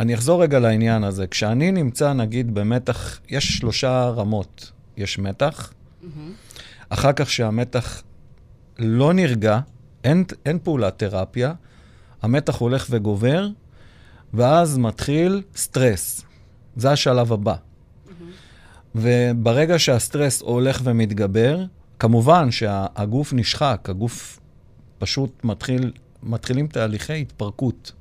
אני 0.00 0.14
אחזור 0.14 0.42
רגע 0.42 0.58
לעניין 0.58 1.04
הזה. 1.04 1.26
כשאני 1.26 1.72
נמצא, 1.72 2.12
נגיד, 2.12 2.54
במתח, 2.54 3.20
יש 3.28 3.56
שלושה 3.58 4.08
רמות. 4.08 4.72
יש 4.96 5.18
מתח, 5.18 5.72
מהמם. 6.02 6.32
אחר 6.88 7.12
כך 7.12 7.30
שהמתח 7.30 8.02
לא 8.78 9.12
נרגע, 9.12 9.60
אין, 10.04 10.24
אין 10.46 10.58
פעולת 10.62 10.98
תרפיה, 10.98 11.52
המתח 12.22 12.56
הולך 12.56 12.86
וגובר, 12.90 13.48
ואז 14.34 14.78
מתחיל 14.78 15.42
סטרס. 15.56 16.24
זה 16.76 16.90
השלב 16.90 17.32
הבא. 17.32 17.54
וברגע 18.94 19.78
שהסטרס 19.78 20.42
הולך 20.42 20.80
ומתגבר, 20.84 21.64
כמובן 21.98 22.50
שהגוף 22.50 23.32
נשחק, 23.32 23.86
הגוף 23.90 24.40
פשוט 24.98 25.44
מתחיל, 25.44 25.92
מתחילים 26.22 26.66
תהליכי 26.66 27.20
התפרקות. 27.20 27.92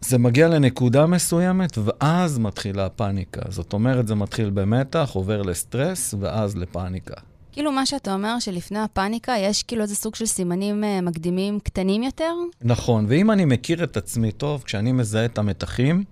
זה 0.00 0.18
מגיע 0.18 0.48
לנקודה 0.48 1.06
מסוימת, 1.06 1.78
ואז 1.78 2.38
מתחילה 2.38 2.86
הפאניקה. 2.86 3.40
זאת 3.48 3.72
אומרת, 3.72 4.08
זה 4.08 4.14
מתחיל 4.14 4.50
במתח, 4.50 5.10
עובר 5.14 5.42
לסטרס, 5.42 6.14
ואז 6.20 6.56
לפאניקה. 6.56 7.14
כאילו 7.52 7.72
מה 7.72 7.86
שאתה 7.86 8.14
אומר, 8.14 8.38
שלפני 8.38 8.78
הפאניקה 8.78 9.34
יש 9.38 9.62
כאילו 9.62 9.82
איזה 9.82 9.94
סוג 9.94 10.14
של 10.14 10.26
סימנים 10.26 10.84
אה, 10.84 11.00
מקדימים 11.00 11.60
קטנים 11.60 12.02
יותר? 12.02 12.34
נכון, 12.62 13.06
ואם 13.08 13.30
אני 13.30 13.44
מכיר 13.44 13.84
את 13.84 13.96
עצמי 13.96 14.32
טוב, 14.32 14.62
כשאני 14.62 14.92
מזהה 14.92 15.24
את 15.24 15.38
המתחים, 15.38 16.04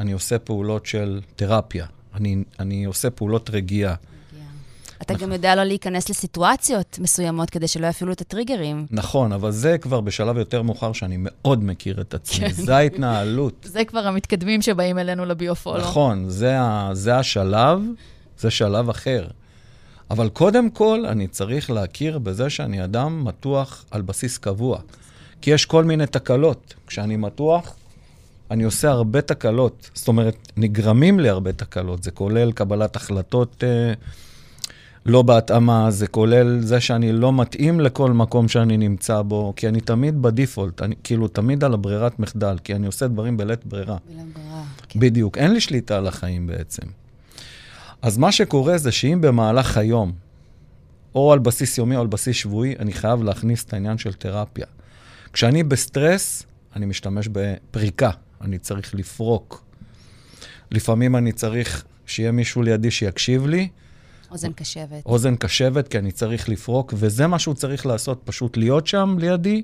אני 0.00 0.12
עושה 0.12 0.38
פעולות 0.38 0.86
של 0.86 1.20
תרפיה. 1.36 1.86
אני, 2.14 2.44
אני 2.58 2.84
עושה 2.84 3.10
פעולות 3.10 3.50
רגיעה. 3.50 3.94
אתה 5.02 5.14
גם 5.14 5.32
יודע 5.32 5.54
לא 5.54 5.64
להיכנס 5.64 6.08
לסיטואציות 6.08 6.98
מסוימות 7.02 7.50
כדי 7.50 7.68
שלא 7.68 7.86
יפעילו 7.86 8.12
את 8.12 8.20
הטריגרים. 8.20 8.86
נכון, 8.90 9.32
אבל 9.32 9.50
זה 9.50 9.78
כבר 9.78 10.00
בשלב 10.00 10.36
יותר 10.36 10.62
מאוחר 10.62 10.92
שאני 10.92 11.16
מאוד 11.18 11.64
מכיר 11.64 12.00
את 12.00 12.14
עצמי. 12.14 12.50
כן. 12.50 12.52
זה 12.52 12.76
ההתנהלות. 12.76 13.66
זה 13.68 13.84
כבר 13.84 14.06
המתקדמים 14.06 14.62
שבאים 14.62 14.98
אלינו 14.98 15.24
לביופולו. 15.24 15.80
נכון, 15.80 16.28
זה, 16.28 16.60
ה, 16.60 16.90
זה 16.92 17.16
השלב, 17.16 17.80
זה 18.38 18.50
שלב 18.50 18.88
אחר. 18.88 19.26
אבל 20.10 20.28
קודם 20.28 20.70
כל, 20.70 21.04
אני 21.08 21.28
צריך 21.28 21.70
להכיר 21.70 22.18
בזה 22.18 22.50
שאני 22.50 22.84
אדם 22.84 23.24
מתוח 23.24 23.84
על 23.90 24.02
בסיס 24.02 24.38
קבוע. 24.38 24.78
כי 25.40 25.50
יש 25.50 25.64
כל 25.64 25.84
מיני 25.84 26.06
תקלות. 26.06 26.74
כשאני 26.86 27.16
מתוח, 27.16 27.76
אני 28.50 28.64
עושה 28.64 28.90
הרבה 28.90 29.20
תקלות. 29.20 29.90
זאת 29.94 30.08
אומרת, 30.08 30.52
נגרמים 30.56 31.20
לי 31.20 31.28
הרבה 31.28 31.52
תקלות. 31.52 32.02
זה 32.02 32.10
כולל 32.10 32.52
קבלת 32.52 32.96
החלטות 32.96 33.64
אה, 33.64 33.92
לא 35.08 35.22
בהתאמה, 35.22 35.90
זה 35.90 36.06
כולל 36.06 36.60
זה 36.60 36.80
שאני 36.80 37.12
לא 37.12 37.32
מתאים 37.32 37.80
לכל 37.80 38.12
מקום 38.12 38.48
שאני 38.48 38.76
נמצא 38.76 39.22
בו, 39.22 39.52
כי 39.56 39.68
אני 39.68 39.80
תמיד 39.80 40.22
בדיפולט, 40.22 40.82
אני 40.82 40.94
כאילו 41.04 41.28
תמיד 41.28 41.64
על 41.64 41.74
הברירת 41.74 42.18
מחדל, 42.18 42.56
כי 42.64 42.74
אני 42.74 42.86
עושה 42.86 43.08
דברים 43.08 43.36
בלית 43.36 43.66
ברירה. 43.66 43.96
בלית 44.06 44.26
ברירה, 44.34 44.64
כן. 44.88 45.00
בדיוק, 45.00 45.38
אין 45.38 45.52
לי 45.52 45.60
שליטה 45.60 45.96
על 45.96 46.06
החיים 46.06 46.46
בעצם. 46.46 46.82
אז 48.02 48.18
מה 48.18 48.32
שקורה 48.32 48.78
זה 48.78 48.92
שאם 48.92 49.18
במהלך 49.20 49.76
היום, 49.76 50.12
או 51.14 51.32
על 51.32 51.38
בסיס 51.38 51.78
יומי 51.78 51.96
או 51.96 52.00
על 52.00 52.06
בסיס 52.06 52.36
שבועי, 52.36 52.74
אני 52.78 52.92
חייב 52.92 53.22
להכניס 53.22 53.64
את 53.64 53.72
העניין 53.72 53.98
של 53.98 54.12
תרפיה. 54.12 54.66
כשאני 55.32 55.62
בסטרס, 55.62 56.42
אני 56.76 56.86
משתמש 56.86 57.28
בפריקה, 57.32 58.10
אני 58.40 58.58
צריך 58.58 58.94
לפרוק. 58.94 59.64
לפעמים 60.70 61.16
אני 61.16 61.32
צריך 61.32 61.84
שיהיה 62.06 62.32
מישהו 62.32 62.62
לידי 62.62 62.90
שיקשיב 62.90 63.46
לי, 63.46 63.68
אוזן 64.30 64.52
קשבת. 64.52 65.06
אוזן 65.06 65.36
קשבת, 65.36 65.88
כי 65.88 65.98
אני 65.98 66.12
צריך 66.12 66.48
לפרוק, 66.48 66.94
וזה 66.96 67.26
מה 67.26 67.38
שהוא 67.38 67.54
צריך 67.54 67.86
לעשות, 67.86 68.20
פשוט 68.24 68.56
להיות 68.56 68.86
שם 68.86 69.16
לידי 69.18 69.62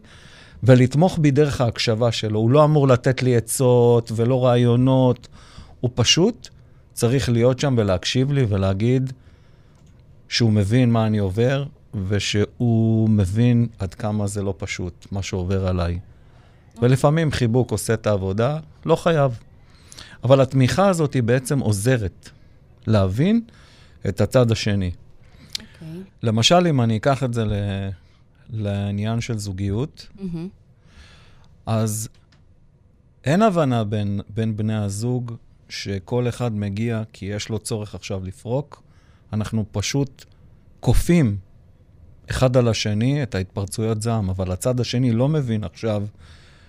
ולתמוך 0.62 1.18
בי 1.18 1.30
דרך 1.30 1.60
ההקשבה 1.60 2.12
שלו. 2.12 2.38
הוא 2.38 2.50
לא 2.50 2.64
אמור 2.64 2.88
לתת 2.88 3.22
לי 3.22 3.36
עצות 3.36 4.12
ולא 4.14 4.44
רעיונות, 4.44 5.28
הוא 5.80 5.90
פשוט 5.94 6.48
צריך 6.92 7.28
להיות 7.28 7.58
שם 7.58 7.74
ולהקשיב 7.78 8.32
לי 8.32 8.46
ולהגיד 8.48 9.12
שהוא 10.28 10.52
מבין 10.52 10.90
מה 10.90 11.06
אני 11.06 11.18
עובר, 11.18 11.64
ושהוא 12.08 13.08
מבין 13.08 13.66
עד 13.78 13.94
כמה 13.94 14.26
זה 14.26 14.42
לא 14.42 14.54
פשוט, 14.58 15.06
מה 15.12 15.22
שעובר 15.22 15.66
עליי. 15.66 15.98
ולפעמים 16.82 17.32
חיבוק 17.32 17.70
עושה 17.70 17.94
את 17.94 18.06
העבודה, 18.06 18.58
לא 18.86 18.96
חייב. 18.96 19.38
אבל 20.24 20.40
התמיכה 20.40 20.88
הזאת 20.88 21.14
היא 21.14 21.22
בעצם 21.22 21.58
עוזרת 21.58 22.30
להבין 22.86 23.40
את 24.08 24.20
הצד 24.20 24.50
השני. 24.50 24.90
אוקיי. 25.50 26.02
למשל, 26.22 26.66
אם 26.66 26.80
אני 26.80 26.96
אקח 26.96 27.24
את 27.24 27.34
זה 27.34 27.44
ל... 27.44 27.52
לעניין 28.50 29.20
של 29.20 29.38
זוגיות, 29.38 30.08
מהמם. 30.14 30.48
אז 31.66 32.08
אין 33.24 33.42
הבנה 33.42 33.84
בין, 33.84 34.20
בין 34.28 34.56
בני 34.56 34.74
הזוג 34.74 35.32
שכל 35.68 36.28
אחד 36.28 36.52
מגיע 36.52 37.02
כי 37.12 37.26
יש 37.26 37.48
לו 37.48 37.58
צורך 37.58 37.94
עכשיו 37.94 38.24
לפרוק. 38.24 38.82
אנחנו 39.32 39.64
פשוט 39.72 40.24
כופים 40.80 41.36
אחד 42.30 42.56
על 42.56 42.68
השני 42.68 43.22
את 43.22 43.34
ההתפרצויות 43.34 44.02
זעם, 44.02 44.30
אבל 44.30 44.52
הצד 44.52 44.80
השני 44.80 45.12
לא 45.12 45.28
מבין 45.28 45.64
עכשיו 45.64 46.06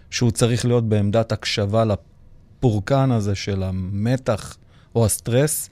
שהוא 0.10 0.32
צריך 0.32 0.66
להיות 0.66 0.90
בעמדת 0.90 1.32
הקשבה 1.32 1.86
לפורקן 1.86 3.12
הזה 3.12 3.36
של 3.36 3.64
המתח 3.64 4.58
או 4.96 5.06
הסטרס, 5.06 5.70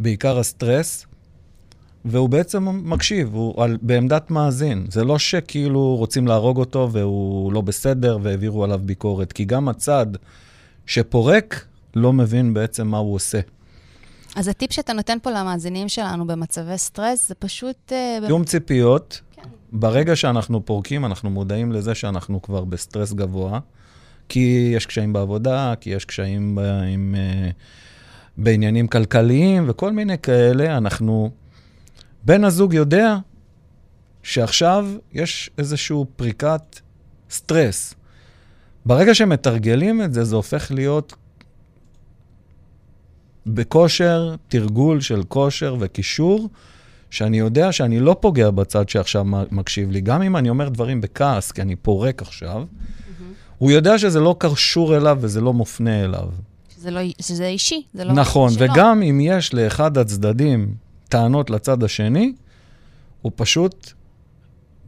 בעיקר 0.00 0.38
הסטרס, 0.38 1.06
והוא 2.04 2.28
בעצם 2.28 2.68
מקשיב, 2.90 3.34
הוא 3.34 3.64
על, 3.64 3.78
בעמדת 3.82 4.30
מאזין. 4.30 4.86
זה 4.90 5.04
לא 5.04 5.18
שכאילו 5.18 5.96
רוצים 5.96 6.26
להרוג 6.26 6.58
אותו 6.58 6.88
והוא 6.92 7.52
לא 7.52 7.60
בסדר 7.60 8.18
והעבירו 8.22 8.64
עליו 8.64 8.80
ביקורת, 8.82 9.32
כי 9.32 9.44
גם 9.44 9.68
הצד 9.68 10.06
שפורק 10.86 11.64
לא 11.96 12.12
מבין 12.12 12.54
בעצם 12.54 12.86
מה 12.86 12.98
הוא 12.98 13.14
עושה. 13.14 13.40
אז 14.36 14.48
הטיפ 14.48 14.72
שאתה 14.72 14.92
נותן 14.92 15.18
פה 15.22 15.30
למאזינים 15.30 15.88
שלנו 15.88 16.26
במצבי 16.26 16.78
סטרס, 16.78 17.28
זה 17.28 17.34
פשוט... 17.34 17.92
אה, 17.92 18.18
תיאום 18.26 18.44
ציפיות, 18.44 19.20
כן. 19.36 19.42
ברגע 19.72 20.16
שאנחנו 20.16 20.66
פורקים, 20.66 21.04
אנחנו 21.04 21.30
מודעים 21.30 21.72
לזה 21.72 21.94
שאנחנו 21.94 22.42
כבר 22.42 22.64
בסטרס 22.64 23.12
גבוה, 23.12 23.60
כי 24.28 24.72
יש 24.76 24.86
קשיים 24.86 25.12
בעבודה, 25.12 25.74
כי 25.80 25.90
יש 25.90 26.04
קשיים 26.04 26.54
ב- 26.54 26.60
עם, 26.92 27.14
אה, 27.18 27.50
בעניינים 28.36 28.86
כלכליים 28.88 29.64
וכל 29.68 29.92
מיני 29.92 30.18
כאלה, 30.18 30.76
אנחנו... 30.76 31.30
בן 32.24 32.44
הזוג 32.44 32.74
יודע 32.74 33.16
שעכשיו 34.22 34.86
יש 35.12 35.50
איזושהי 35.58 35.96
פריקת 36.16 36.80
סטרס. 37.30 37.94
ברגע 38.86 39.14
שמתרגלים 39.14 40.02
את 40.02 40.14
זה, 40.14 40.24
זה 40.24 40.36
הופך 40.36 40.70
להיות 40.70 41.14
בכושר, 43.46 44.34
תרגול 44.48 45.00
של 45.00 45.22
כושר 45.28 45.76
וקישור, 45.80 46.48
שאני 47.10 47.38
יודע 47.38 47.72
שאני 47.72 48.00
לא 48.00 48.16
פוגע 48.20 48.50
בצד 48.50 48.88
שעכשיו 48.88 49.24
מקשיב 49.50 49.90
לי. 49.90 50.00
גם 50.00 50.22
אם 50.22 50.36
אני 50.36 50.50
אומר 50.50 50.68
דברים 50.68 51.00
בכעס, 51.00 51.52
כי 51.52 51.62
אני 51.62 51.76
פורק 51.76 52.22
עכשיו, 52.22 52.64
הוא 53.58 53.70
יודע 53.70 53.98
שזה 53.98 54.20
לא 54.20 54.36
קשור 54.38 54.96
אליו 54.96 55.18
וזה 55.20 55.40
לא 55.40 55.52
מופנה 55.52 56.04
אליו. 56.04 56.28
שזה, 56.84 56.90
לא, 56.90 57.00
שזה 57.20 57.46
אישי, 57.46 57.82
זה 57.94 58.04
לא... 58.04 58.12
נכון. 58.12 58.52
וגם 58.58 59.02
אם 59.02 59.20
יש 59.20 59.54
לאחד 59.54 59.98
הצדדים 59.98 60.74
טענות 61.08 61.50
לצד 61.50 61.82
השני, 61.82 62.32
הוא 63.22 63.32
פשוט, 63.36 63.92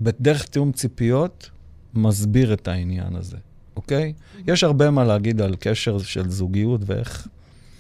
בדרך 0.01 0.45
תיאום 0.45 0.73
ציפיות, 0.73 1.51
מסביר 1.95 2.53
את 2.53 2.69
העניין 2.69 3.17
הזה, 3.17 3.37
אוקיי? 3.77 4.13
יש 4.47 4.65
הרבה 4.65 4.91
מה 4.91 5.05
להגיד 5.05 5.41
על 5.41 5.55
קשר 5.61 5.99
של 5.99 6.31
זוגיות 6.31 6.81
ואיך... 6.87 7.29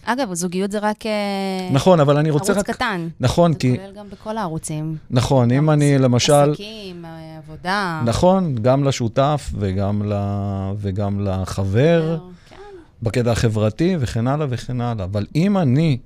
אגב, 0.05 0.35
זוגיות 0.35 0.71
זה 0.71 0.79
רק 0.79 1.07
אה, 1.07 1.69
נכון, 1.73 2.01
אבל 2.01 2.17
אני 2.17 2.31
רוצה 2.31 2.53
ערוץ 2.53 2.69
רק... 2.69 2.77
קטן. 2.77 3.09
נכון, 3.21 3.53
זה 3.53 3.59
כי... 3.59 3.77
כולל 3.77 3.93
גם 3.93 4.11
בכל 4.11 4.37
הערוצים. 4.37 4.97
נכון, 5.11 5.51
אם 5.51 5.71
אני 5.71 5.99
למשל... 5.99 6.51
עסקים, 6.53 7.05
אה, 7.05 7.39
עבודה. 7.39 8.03
נכון, 8.05 8.55
גם 8.55 8.85
לשותף 8.85 9.51
וגם, 9.59 10.13
ל... 10.13 10.15
וגם 10.79 11.21
לחבר, 11.21 12.19
כן. 12.19 12.36
בקטע 13.03 13.33
החברתי 13.33 13.97
וכן 14.01 14.27
הלאה 14.27 14.47
וכן 14.51 14.81
הלאה. 14.81 15.05
אבל 15.05 15.27
אם 15.35 15.59
אני 15.59 15.99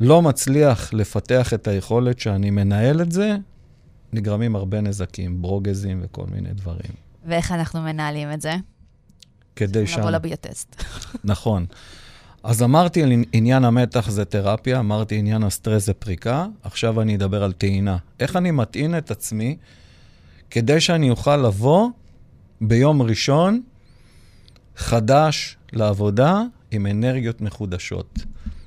לא 0.00 0.22
מצליח 0.22 0.94
לפתח 0.94 1.54
את 1.54 1.68
היכולת 1.68 2.18
שאני 2.20 2.50
מנהל 2.50 3.02
את 3.02 3.12
זה, 3.12 3.36
נגרמים 4.12 4.56
הרבה 4.56 4.80
נזקים, 4.80 5.42
ברוגזים 5.42 6.00
וכל 6.04 6.24
מיני 6.30 6.48
דברים. 6.52 6.92
ואיך 7.26 7.52
אנחנו 7.52 7.82
מנהלים 7.82 8.32
את 8.32 8.40
זה? 8.40 8.54
כדי 9.56 9.86
ש... 9.86 9.96
לבוא 9.98 10.10
לביוטסט. 10.10 10.82
נכון. 11.24 11.66
אז 12.42 12.62
אמרתי 12.62 13.02
עניין 13.32 13.64
המתח 13.64 14.10
זה 14.10 14.24
תרפיה, 14.24 14.78
אמרתי 14.78 15.18
עניין 15.18 15.42
הסטרס 15.42 15.86
זה 15.86 15.94
פריקה, 15.94 16.46
עכשיו 16.62 17.00
אני 17.00 17.16
אדבר 17.16 17.42
על 17.42 17.52
טעינה. 17.52 17.96
איך 18.20 18.36
אני 18.36 18.50
מטעין 18.50 18.98
את 18.98 19.10
עצמי 19.10 19.56
כדי 20.50 20.80
שאני 20.80 21.10
אוכל 21.10 21.36
לבוא 21.36 21.88
ביום 22.60 23.02
ראשון 23.02 23.62
חדש 24.76 25.55
לעבודה 25.76 26.42
עם 26.70 26.86
אנרגיות 26.86 27.40
מחודשות. 27.40 28.18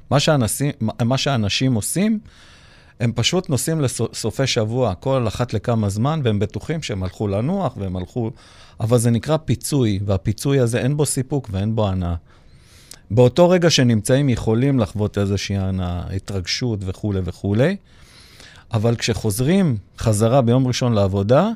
מה 0.10 0.20
שאנשים, 0.20 0.72
מה 1.06 1.18
שאנשים 1.18 1.74
עושים, 1.74 2.20
הם 3.00 3.12
פשוט 3.16 3.50
נוסעים 3.50 3.82
לסופי 3.82 4.48
שבוע, 4.48 4.96
כל 4.96 5.28
אחת 5.28 5.54
לכמה 5.54 5.90
זמן, 5.90 6.22
והם 6.24 6.40
בטוחים 6.40 6.82
שהם 6.82 7.04
הלכו 7.04 7.28
לנוח 7.28 7.78
והם 7.78 7.96
הלכו... 7.96 8.32
אבל 8.80 8.98
זה 8.98 9.12
נקרא 9.12 9.38
פיצוי, 9.38 10.00
והפיצוי 10.06 10.60
הזה 10.60 10.80
אין 10.80 10.98
בו 10.98 11.06
סיפוק 11.06 11.50
ואין 11.52 11.76
בו 11.76 11.88
הנאה. 11.88 12.16
באותו 13.12 13.50
רגע 13.50 13.70
שנמצאים 13.70 14.30
יכולים 14.30 14.80
לחוות 14.80 15.18
איזושהי 15.18 15.58
הנאה, 15.58 16.04
התרגשות 16.16 16.80
וכולי 16.82 17.20
וכולי, 17.24 17.76
אבל 18.74 18.96
כשחוזרים 18.96 19.78
חזרה 19.98 20.42
ביום 20.42 20.68
ראשון 20.68 20.94
לעבודה, 20.94 21.50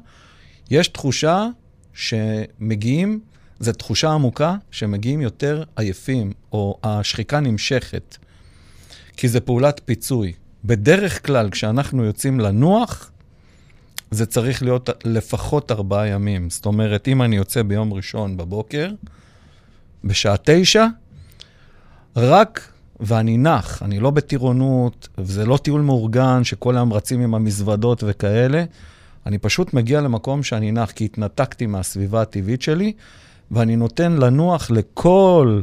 יש 0.72 0.88
תחושה 0.88 1.48
שמגיעים, 1.94 3.20
זו 3.60 3.72
תחושה 3.72 4.12
עמוקה, 4.12 4.56
שמגיעים 4.72 5.22
יותר 5.22 5.63
עייפים, 5.76 6.34
או 6.52 6.80
השחיקה 6.84 7.39
נמשכת, 7.39 8.18
כי 9.18 9.28
זה 9.28 9.39
פעולת 9.39 9.82
פיצוי. 9.86 10.34
בדרך 10.66 11.26
כלל, 11.26 11.50
כשאנחנו 11.50 12.04
יוצאים 12.04 12.39
לנוח, 12.39 13.12
זה 14.12 14.26
צריך 14.26 14.63
להיות 14.63 14.89
לפחות 15.06 15.72
ארבעה 15.72 16.08
ימים. 16.08 16.50
זאת 16.50 16.66
אומרת, 16.66 17.08
אם 17.08 17.22
אני 17.22 17.36
יוצא 17.36 17.62
ביום 17.62 17.94
ראשון 17.94 18.38
בבוקר, 18.38 18.92
בשעה 20.04 20.36
תשע, 20.44 20.86
רק, 22.16 22.70
ואני 23.00 23.38
נח, 23.38 23.84
אני 23.84 24.00
לא 24.00 24.12
בטירונות, 24.12 25.08
וזה 25.18 25.46
לא 25.46 25.58
טיול 25.58 25.82
מאורגן 25.82 26.44
שכל 26.44 26.76
היום 26.76 26.94
רצים 26.94 27.22
עם 27.22 27.36
המזוודות 27.36 28.04
וכאלה, 28.08 28.63
אני 29.26 29.38
פשוט 29.38 29.74
מגיע 29.74 30.02
למקום 30.02 30.44
שאני 30.44 30.72
נח, 30.72 30.92
כי 30.92 31.06
התנתקתי 31.06 31.66
מהסביבה 31.66 32.22
הטבעית 32.22 32.62
שלי, 32.62 32.94
ואני 33.54 33.76
נותן 33.76 34.12
לנוח 34.12 34.72
לכל 34.72 35.62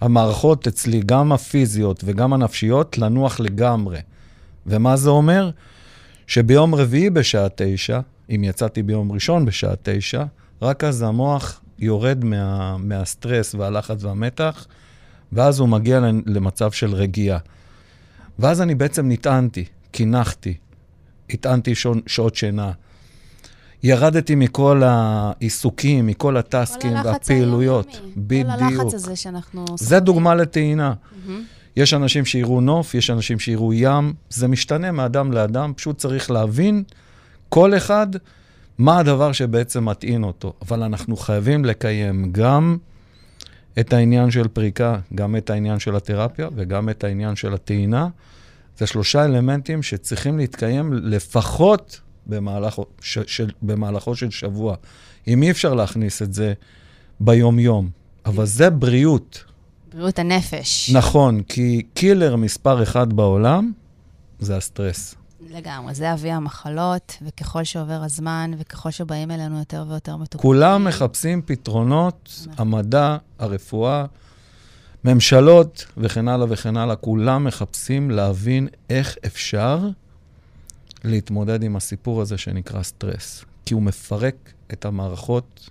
המערכות 0.00 0.66
אצלי, 0.66 1.00
גם 1.06 1.32
הפיזיות 1.32 2.02
וגם 2.04 2.32
הנפשיות, 2.32 2.98
לנוח 2.98 3.40
לגמרי. 3.40 3.98
ומה 4.66 4.96
זה 4.96 5.10
אומר? 5.10 5.50
שביום 6.26 6.74
רביעי 6.74 7.10
בשעה 7.10 7.46
תשע, 7.54 8.00
אם 8.34 8.44
יצאתי 8.44 8.82
ביום 8.82 9.12
ראשון 9.12 9.44
בשעה 9.44 9.74
תשע, 9.82 10.24
רק 10.62 10.84
אז 10.84 11.02
המוח 11.02 11.60
יורד 11.78 12.24
מה, 12.24 12.76
מהסטרס 12.78 13.54
והלחץ 13.54 14.04
והמתח, 14.04 14.66
ואז 15.32 15.60
הוא 15.60 15.68
מגיע 15.68 16.00
למצב 16.26 16.72
של 16.72 16.94
רגיעה. 16.94 17.38
ואז 18.38 18.62
אני 18.62 18.74
בעצם 18.74 19.08
נטענתי, 19.08 19.64
קינחתי, 19.90 20.54
הטענתי 21.30 21.74
שעות 22.06 22.34
שינה. 22.34 22.72
ירדתי 23.82 24.34
מכל 24.34 24.82
העיסוקים, 24.84 26.06
מכל 26.06 26.36
הטסקים 26.36 26.92
והפעילויות. 27.04 28.00
בדיוק. 28.16 28.46
כל 28.58 28.64
הלחץ 28.64 28.94
הזה 28.94 29.16
שאנחנו... 29.16 29.64
זה 29.78 30.00
דוגמה 30.00 30.34
לטעינה. 30.34 30.92
Mm-hmm. 30.92 31.30
יש 31.76 31.94
אנשים 31.94 32.24
שיראו 32.24 32.60
נוף, 32.60 32.94
יש 32.94 33.10
אנשים 33.10 33.38
שיראו 33.38 33.72
ים, 33.72 34.12
זה 34.30 34.48
משתנה 34.48 34.92
מאדם 34.92 35.32
לאדם, 35.32 35.72
פשוט 35.76 35.98
צריך 35.98 36.30
להבין 36.30 36.82
כל 37.48 37.76
אחד 37.76 38.06
מה 38.78 38.98
הדבר 38.98 39.32
שבעצם 39.32 39.84
מטעין 39.84 40.24
אותו. 40.24 40.52
אבל 40.62 40.82
אנחנו 40.82 41.16
חייבים 41.16 41.64
לקיים 41.64 42.32
גם 42.32 42.76
את 43.80 43.92
העניין 43.92 44.30
של 44.30 44.48
פריקה, 44.48 44.98
גם 45.14 45.36
את 45.36 45.50
העניין 45.50 45.78
של 45.78 45.96
התרפיה 45.96 46.48
וגם 46.54 46.88
את 46.88 47.04
העניין 47.04 47.36
של 47.36 47.54
הטעינה. 47.54 48.08
זה 48.78 48.86
שלושה 48.86 49.24
אלמנטים 49.24 49.82
שצריכים 49.82 50.38
להתקיים 50.38 50.92
לפחות 50.92 52.00
במהלך, 52.26 52.78
ש, 53.00 53.18
של, 53.26 53.50
במהלכו 53.62 54.16
של 54.16 54.30
שבוע. 54.30 54.76
אם 55.28 55.42
אי 55.42 55.50
אפשר 55.50 55.74
להכניס 55.74 56.22
את 56.22 56.34
זה 56.34 56.52
ביום-יום, 57.20 57.90
אבל 58.26 58.46
זה 58.46 58.70
בריאות. 58.70 59.44
בריאות 59.94 60.18
הנפש. 60.18 60.90
נכון, 60.90 61.42
כי 61.42 61.82
קילר 61.94 62.36
מספר 62.36 62.82
אחד 62.82 63.12
בעולם 63.12 63.72
זה 64.38 64.56
הסטרס. 64.56 65.14
לגמרי, 65.50 65.94
זה 65.94 66.12
אבי 66.12 66.30
המחלות, 66.30 67.16
וככל 67.22 67.64
שעובר 67.64 68.02
הזמן, 68.04 68.50
וככל 68.58 68.90
שבאים 68.90 69.30
אלינו 69.30 69.58
יותר 69.58 69.84
ויותר 69.88 70.16
מטופלים. 70.16 70.42
כולם 70.42 70.84
מחפשים 70.84 71.42
פתרונות, 71.42 72.46
המדע, 72.56 73.16
הרפואה, 73.38 74.04
ממשלות 75.04 75.86
וכן 75.96 76.28
הלאה 76.28 76.46
וכן 76.50 76.76
הלאה, 76.76 76.96
כולם 76.96 77.44
מחפשים 77.44 78.10
להבין 78.10 78.68
איך 78.90 79.16
אפשר 79.26 79.88
להתמודד 81.04 81.62
עם 81.62 81.76
הסיפור 81.76 82.20
הזה 82.20 82.38
שנקרא 82.38 82.82
סטרס. 82.82 83.44
כי 83.66 83.74
הוא 83.74 83.82
מפרק 83.82 84.52
את 84.72 84.84
המערכות 84.84 85.68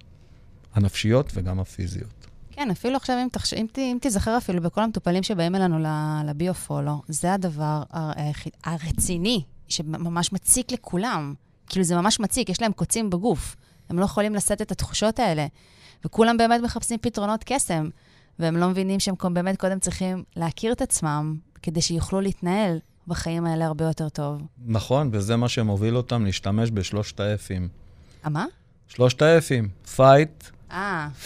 הנפשיות 0.74 1.32
וגם 1.34 1.60
הפיזיות. 1.60 2.28
כן, 2.52 2.72
אפילו 2.72 2.96
עכשיו, 2.96 3.16
אם, 3.24 3.28
תחש... 3.32 3.54
אם, 3.54 3.66
ת... 3.72 3.78
אם 3.78 3.98
תיזכר 4.02 4.38
אפילו 4.38 4.62
בכל 4.62 4.82
המטופלים 4.82 5.24
שבאים 5.24 5.56
אלינו 5.56 5.80
לביופולו, 6.26 7.02
זה 7.08 7.34
הדבר 7.34 7.84
היחיד, 7.92 8.54
הרציני, 8.64 9.44
שממש 9.68 10.34
מציק 10.34 10.72
לכולם. 10.72 11.34
כאילו, 11.68 11.86
זה 11.86 11.96
ממש 11.96 12.20
מציק, 12.20 12.50
יש 12.50 12.62
להם 12.62 12.72
קוצים 12.72 13.10
בגוף. 13.10 13.56
הם 13.90 14.00
לא 14.00 14.06
יכולים 14.06 14.36
לשאת 14.36 14.62
את 14.62 14.72
התחושות 14.72 15.20
האלה. 15.20 15.48
וכולם 16.06 16.38
באמת 16.38 16.62
מחפשים 16.62 17.00
פתרונות 17.02 17.44
קסם, 17.46 17.90
והם 18.40 18.58
לא 18.58 18.70
מבינים 18.70 19.00
שהם 19.00 19.16
באמת 19.34 19.58
קודם 19.58 19.80
צריכים 19.80 20.24
להכיר 20.36 20.72
את 20.72 20.82
עצמם, 20.82 21.38
כדי 21.62 21.82
שיוכלו 21.82 22.22
להתנהל 22.22 22.80
בחיים 23.08 23.46
האלה 23.46 23.66
הרבה 23.66 23.86
יותר 23.86 24.10
טוב. 24.10 24.42
נכון, 24.66 25.10
וזה 25.12 25.36
מה 25.36 25.50
שמוביל 25.50 25.98
אותם 25.98 26.26
להשתמש 26.26 26.72
בשלושת 26.74 27.20
ה 27.20 27.29
F 27.29 27.39
ים. 27.39 27.68
מה? 28.26 28.46
שלושת 28.88 29.22
ה 29.22 29.31
F 29.31 29.41
ים, 29.41 29.70
fight, 29.96 30.44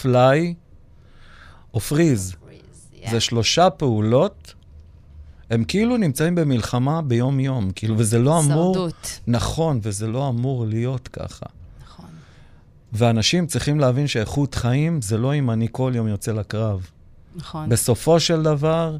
flight 0.01 0.53
או 1.73 1.79
freeze. 1.79 2.35
זה 3.11 3.19
שלושה 3.19 3.69
פעולות, 3.69 4.53
הם 5.49 5.63
כאילו 5.63 5.97
נמצאים 5.97 6.35
במלחמה 6.35 7.01
ביום-יום, 7.01 7.71
כאילו, 7.71 7.97
וזה 7.97 8.19
לא 8.19 8.39
אמור... 8.39 8.73
שרדות. 8.73 9.19
נכון, 9.27 9.79
וזה 9.83 10.07
לא 10.07 10.29
אמור 10.29 10.65
להיות 10.65 11.07
ככה. 11.07 11.45
נכון. 11.83 12.05
ואנשים 12.93 13.47
צריכים 13.47 13.79
להבין 13.79 14.07
שאיכות 14.07 14.55
חיים 14.55 15.01
זה 15.01 15.17
לא 15.17 15.35
אם 15.35 15.51
אני 15.51 15.67
כל 15.71 15.91
יום 15.95 16.07
יוצא 16.07 16.31
לקרב. 16.31 16.89
נכון. 17.35 17.69
בסופו 17.69 18.19
של 18.19 18.43
דבר, 18.43 18.97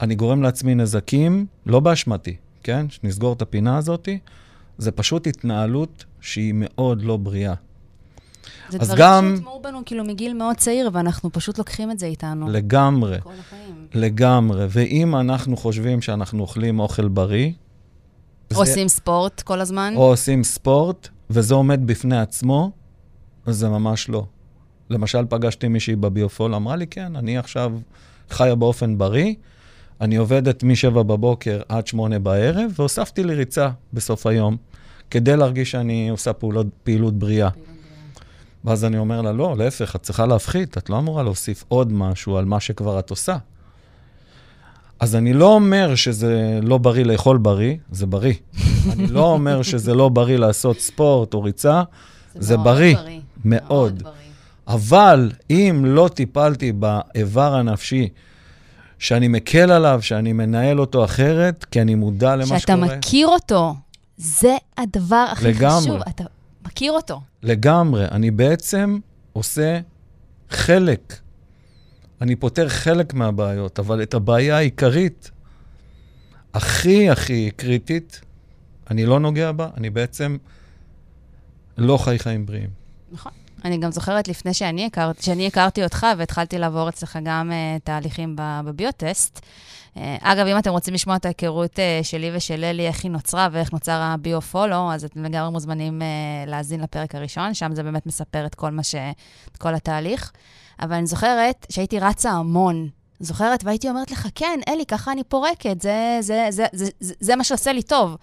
אני 0.00 0.14
גורם 0.14 0.42
לעצמי 0.42 0.74
נזקים, 0.74 1.46
לא 1.66 1.80
באשמתי, 1.80 2.36
כן? 2.62 2.86
שנסגור 2.90 3.32
את 3.32 3.42
הפינה 3.42 3.76
הזאת, 3.76 4.08
זה 4.78 4.90
פשוט 4.92 5.26
התנהלות 5.26 6.04
שהיא 6.20 6.52
מאוד 6.56 7.02
לא 7.02 7.16
בריאה. 7.16 7.54
זה 8.68 8.78
דברים 8.78 8.98
גם- 8.98 9.32
שהוטמעו 9.36 9.62
בנו 9.62 9.78
כאילו 9.86 10.04
מגיל 10.04 10.34
מאוד 10.34 10.56
צעיר, 10.56 10.90
ואנחנו 10.92 11.32
פשוט 11.32 11.58
לוקחים 11.58 11.90
את 11.90 11.98
זה 11.98 12.06
איתנו. 12.06 12.48
לגמרי, 12.50 13.18
כל 13.22 13.30
החיים. 13.40 13.86
לגמרי. 13.94 14.66
ואם 14.70 15.16
אנחנו 15.16 15.56
חושבים 15.56 16.02
שאנחנו 16.02 16.40
אוכלים 16.42 16.80
אוכל 16.80 17.08
בריא, 17.08 17.50
זה- 18.50 18.56
עושים 18.56 18.88
ספורט 18.88 19.40
כל 19.40 19.60
הזמן. 19.60 19.92
או 19.96 20.10
עושים 20.10 20.44
ספורט, 20.44 21.08
וזה 21.30 21.54
עומד 21.54 21.86
בפני 21.86 22.20
עצמו, 22.20 22.70
אז 23.46 23.56
זה 23.56 23.68
ממש 23.68 24.08
לא. 24.08 24.26
למשל, 24.90 25.24
פגשתי 25.28 25.68
מישהי 25.68 25.96
בביופול, 25.96 26.54
אמרה 26.54 26.76
לי, 26.76 26.86
כן, 26.86 27.16
אני 27.16 27.38
עכשיו 27.38 27.72
חיה 28.30 28.54
באופן 28.54 28.98
בריא, 28.98 29.34
אני 30.00 30.16
עובדת 30.16 30.62
מ-7 30.62 30.90
בבוקר 30.90 31.60
עד 31.68 31.86
8 31.86 32.18
בערב, 32.18 32.72
והוספתי 32.78 33.24
לי 33.24 33.34
ריצה 33.34 33.68
בסוף 33.92 34.26
היום, 34.26 34.56
כדי 35.10 35.36
להרגיש 35.36 35.70
שאני 35.70 36.08
עושה 36.08 36.32
פעולות, 36.32 36.66
פעילות 36.82 37.14
בריאה. 37.18 37.48
ואז 38.64 38.84
אני 38.84 38.98
אומר 38.98 39.22
לה, 39.22 39.32
לא, 39.32 39.54
להפך, 39.58 39.96
את 39.96 40.02
צריכה 40.02 40.26
להפחית, 40.26 40.78
את 40.78 40.90
לא 40.90 40.98
אמורה 40.98 41.22
להוסיף 41.22 41.64
עוד 41.68 41.92
משהו 41.92 42.36
על 42.36 42.44
מה 42.44 42.60
שכבר 42.60 42.98
את 42.98 43.10
עושה. 43.10 43.36
אז 45.00 45.16
אני 45.16 45.32
לא 45.32 45.54
אומר 45.54 45.94
שזה 45.94 46.60
לא 46.62 46.78
בריא 46.78 47.04
לאכול 47.04 47.38
בריא, 47.38 47.76
זה 47.90 48.06
בריא. 48.06 48.34
אני 48.92 49.06
לא 49.06 49.24
אומר 49.24 49.62
שזה 49.62 49.94
לא 49.94 50.08
בריא 50.08 50.36
לעשות 50.36 50.80
ספורט 50.80 51.34
או 51.34 51.42
ריצה, 51.42 51.82
זה 52.34 52.56
מאוד 52.56 52.64
בריא, 52.64 52.96
בריא. 52.96 53.20
מאוד. 53.44 54.02
בריא. 54.02 54.14
אבל 54.68 55.30
אם 55.50 55.82
לא 55.86 56.10
טיפלתי 56.14 56.72
באיבר 56.72 57.54
הנפשי, 57.54 58.08
שאני 59.00 59.28
מקל 59.28 59.70
עליו, 59.70 59.98
שאני 60.02 60.32
מנהל 60.32 60.80
אותו 60.80 61.04
אחרת, 61.04 61.64
כי 61.64 61.80
אני 61.82 61.94
מודע 61.94 62.36
למה 62.36 62.46
שאתה 62.46 62.58
שקורה. 62.58 62.96
מכיר 62.96 63.26
אותו, 63.26 63.74
זה 64.16 64.56
הדבר 64.78 65.26
הכי 65.32 65.44
לגמרי. 65.44 65.80
חשוב. 65.80 66.02
אתה 66.08 66.24
מכיר 66.66 66.92
אותו. 66.92 67.20
לגמרי. 67.42 68.04
אני 68.10 68.30
בעצם 68.30 68.98
עושה 69.32 69.80
חלק. 70.50 71.16
אני 72.20 72.36
פותר 72.36 72.68
חלק 72.68 73.14
מהבעיות, 73.14 73.78
אבל 73.78 74.02
את 74.02 74.14
הבעיה 74.14 74.56
העיקרית, 74.56 75.30
הכי 76.54 77.10
הכי 77.10 77.50
קריטית, 77.56 78.20
אני 78.90 79.06
לא 79.06 79.20
נוגע 79.20 79.52
בה, 79.52 79.68
אני 79.76 79.90
בעצם 79.90 80.36
לא 81.78 81.96
חי 81.98 82.18
חיים 82.18 82.46
בריאים. 82.46 82.70
נכון. 83.12 83.32
אני 83.64 83.78
גם 83.78 83.92
זוכרת 83.92 84.28
לפני 84.28 84.54
שאני 84.54 84.86
הכרתי, 84.86 85.22
שאני 85.22 85.46
הכרתי 85.46 85.84
אותך 85.84 86.06
והתחלתי 86.18 86.58
לעבור 86.58 86.88
אצלך 86.88 87.18
גם 87.24 87.50
uh, 87.50 87.80
תהליכים 87.84 88.36
בביוטסט. 88.64 89.38
Uh, 89.94 89.98
אגב, 90.20 90.46
אם 90.46 90.58
אתם 90.58 90.70
רוצים 90.70 90.94
לשמוע 90.94 91.16
את 91.16 91.24
ההיכרות 91.24 91.78
uh, 91.78 92.04
שלי 92.04 92.30
ושל 92.34 92.64
אלי, 92.64 92.86
איך 92.86 93.04
היא 93.04 93.10
נוצרה 93.10 93.48
ואיך 93.52 93.72
נוצר 93.72 94.00
הביו-פולו, 94.02 94.92
אז 94.92 95.04
אתם 95.04 95.24
לגמרי 95.24 95.50
מוזמנים 95.50 96.02
uh, 96.02 96.50
להאזין 96.50 96.80
לפרק 96.80 97.14
הראשון, 97.14 97.54
שם 97.54 97.74
זה 97.74 97.82
באמת 97.82 98.06
מספר 98.06 98.46
את 98.46 98.54
כל 98.54 98.70
ש... 98.82 98.94
את 99.52 99.56
כל 99.56 99.74
התהליך. 99.74 100.32
אבל 100.82 100.94
אני 100.94 101.06
זוכרת 101.06 101.66
שהייתי 101.70 101.98
רצה 101.98 102.30
המון. 102.30 102.88
זוכרת? 103.20 103.64
והייתי 103.64 103.88
אומרת 103.88 104.10
לך, 104.10 104.28
כן, 104.34 104.60
אלי, 104.68 104.86
ככה 104.86 105.12
אני 105.12 105.24
פורקת, 105.24 105.80
זה, 105.80 106.18
זה, 106.20 106.46
זה, 106.50 106.66
זה, 106.72 106.88
זה, 107.00 107.14
זה 107.20 107.36
מה 107.36 107.44
שעושה 107.44 107.72
לי 107.72 107.82
טוב. 107.82 108.16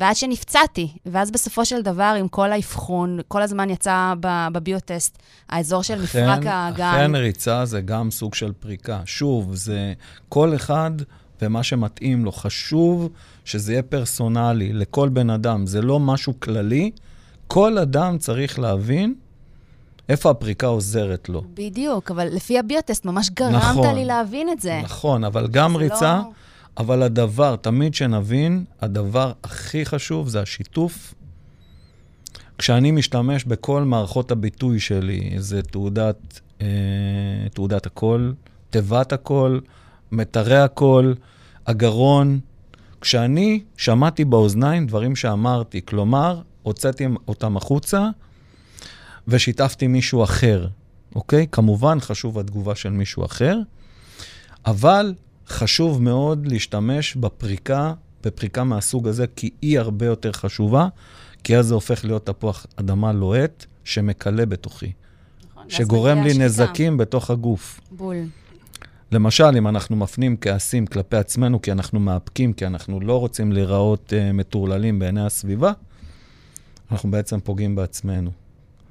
ועד 0.00 0.16
שנפצעתי, 0.16 0.88
ואז 1.06 1.30
בסופו 1.30 1.64
של 1.64 1.82
דבר, 1.82 2.14
עם 2.18 2.28
כל 2.28 2.52
האבחון, 2.52 3.18
כל 3.28 3.42
הזמן 3.42 3.70
יצא 3.70 4.14
בביוטסט, 4.20 5.18
האזור 5.48 5.82
של 5.82 6.02
מפרק 6.02 6.46
האגן. 6.46 6.84
אכן 6.84 7.14
ריצה 7.14 7.64
זה 7.64 7.80
גם 7.80 8.10
סוג 8.10 8.34
של 8.34 8.52
פריקה. 8.60 9.00
שוב, 9.04 9.54
זה 9.54 9.92
כל 10.28 10.54
אחד 10.54 10.90
ומה 11.42 11.62
שמתאים 11.62 12.24
לו. 12.24 12.32
חשוב 12.32 13.08
שזה 13.44 13.72
יהיה 13.72 13.82
פרסונלי 13.82 14.72
לכל 14.72 15.08
בן 15.08 15.30
אדם, 15.30 15.66
זה 15.66 15.82
לא 15.82 16.00
משהו 16.00 16.40
כללי. 16.40 16.90
כל 17.46 17.78
אדם 17.78 18.18
צריך 18.18 18.58
להבין 18.58 19.14
איפה 20.08 20.30
הפריקה 20.30 20.66
עוזרת 20.66 21.28
לו. 21.28 21.42
בדיוק, 21.54 22.10
אבל 22.10 22.28
לפי 22.32 22.58
הביוטסט 22.58 23.04
ממש 23.04 23.30
גרמת 23.30 23.54
נכון. 23.54 23.94
לי 23.94 24.04
להבין 24.04 24.48
את 24.50 24.60
זה. 24.60 24.80
נכון, 24.84 25.24
אבל 25.24 25.46
גם 25.48 25.72
זה 25.72 25.78
ריצה, 25.78 26.16
לא- 26.16 26.30
אבל 26.78 27.02
הדבר, 27.02 27.56
תמיד 27.56 27.94
שנבין, 27.94 28.64
הדבר 28.80 29.32
הכי 29.44 29.84
חשוב 29.84 30.28
זה 30.28 30.40
השיתוף. 30.40 31.14
כשאני 32.58 32.90
משתמש 32.90 33.44
בכל 33.44 33.82
מערכות 33.82 34.30
הביטוי 34.30 34.80
שלי, 34.80 35.34
זה 35.38 35.62
תעודת, 35.62 36.40
אה, 36.60 36.66
תעודת 37.54 37.86
הקול, 37.86 38.34
תיבת 38.70 39.12
הקול, 39.12 39.60
מיתרי 40.12 40.58
הקול, 40.58 41.14
הגרון. 41.66 42.40
כשאני 43.00 43.62
שמעתי 43.76 44.24
באוזניים 44.24 44.86
דברים 44.86 45.16
שאמרתי, 45.16 45.80
כלומר, 45.84 46.42
הוצאתי 46.62 47.06
אותם 47.28 47.56
החוצה 47.56 48.08
ושיתפתי 49.28 49.86
מישהו 49.86 50.24
אחר, 50.24 50.68
אוקיי? 51.14 51.46
כמובן, 51.52 52.00
חשוב 52.00 52.38
התגובה 52.38 52.74
של 52.74 52.90
מישהו 52.90 53.24
אחר, 53.24 53.58
אבל 54.66 55.14
חשוב 55.48 56.02
מאוד 56.02 56.46
להשתמש 56.46 57.16
בפריקה, 57.16 57.92
בפריקה 58.24 58.64
מהסוג 58.64 59.08
הזה, 59.08 59.26
כי 59.36 59.50
היא 59.62 59.78
הרבה 59.78 60.06
יותר 60.06 60.32
חשובה, 60.32 60.88
כי 61.44 61.56
אז 61.56 61.66
זה 61.66 61.74
הופך 61.74 62.04
להיות 62.04 62.26
תפוח 62.26 62.66
אדמה 62.76 63.12
לוהט 63.12 63.64
שמקלה 63.84 64.46
בתוכי, 64.46 64.92
נכון, 65.50 65.70
שגורם 65.70 66.22
לי 66.22 66.30
השליטה. 66.30 66.44
נזקים 66.44 66.96
בתוך 66.96 67.30
הגוף. 67.30 67.80
בול. 67.90 68.16
למשל, 69.12 69.56
אם 69.58 69.68
אנחנו 69.68 69.96
מפנים 69.96 70.36
כעסים 70.40 70.86
כלפי 70.86 71.16
עצמנו, 71.16 71.62
כי 71.62 71.72
אנחנו 71.72 72.00
מאפקים, 72.00 72.52
כי 72.52 72.66
אנחנו 72.66 73.00
לא 73.00 73.20
רוצים 73.20 73.52
להיראות 73.52 74.12
uh, 74.12 74.32
מטורללים 74.32 74.98
בעיני 74.98 75.26
הסביבה, 75.26 75.72
אנחנו 76.90 77.10
בעצם 77.10 77.40
פוגעים 77.40 77.76
בעצמנו. 77.76 78.30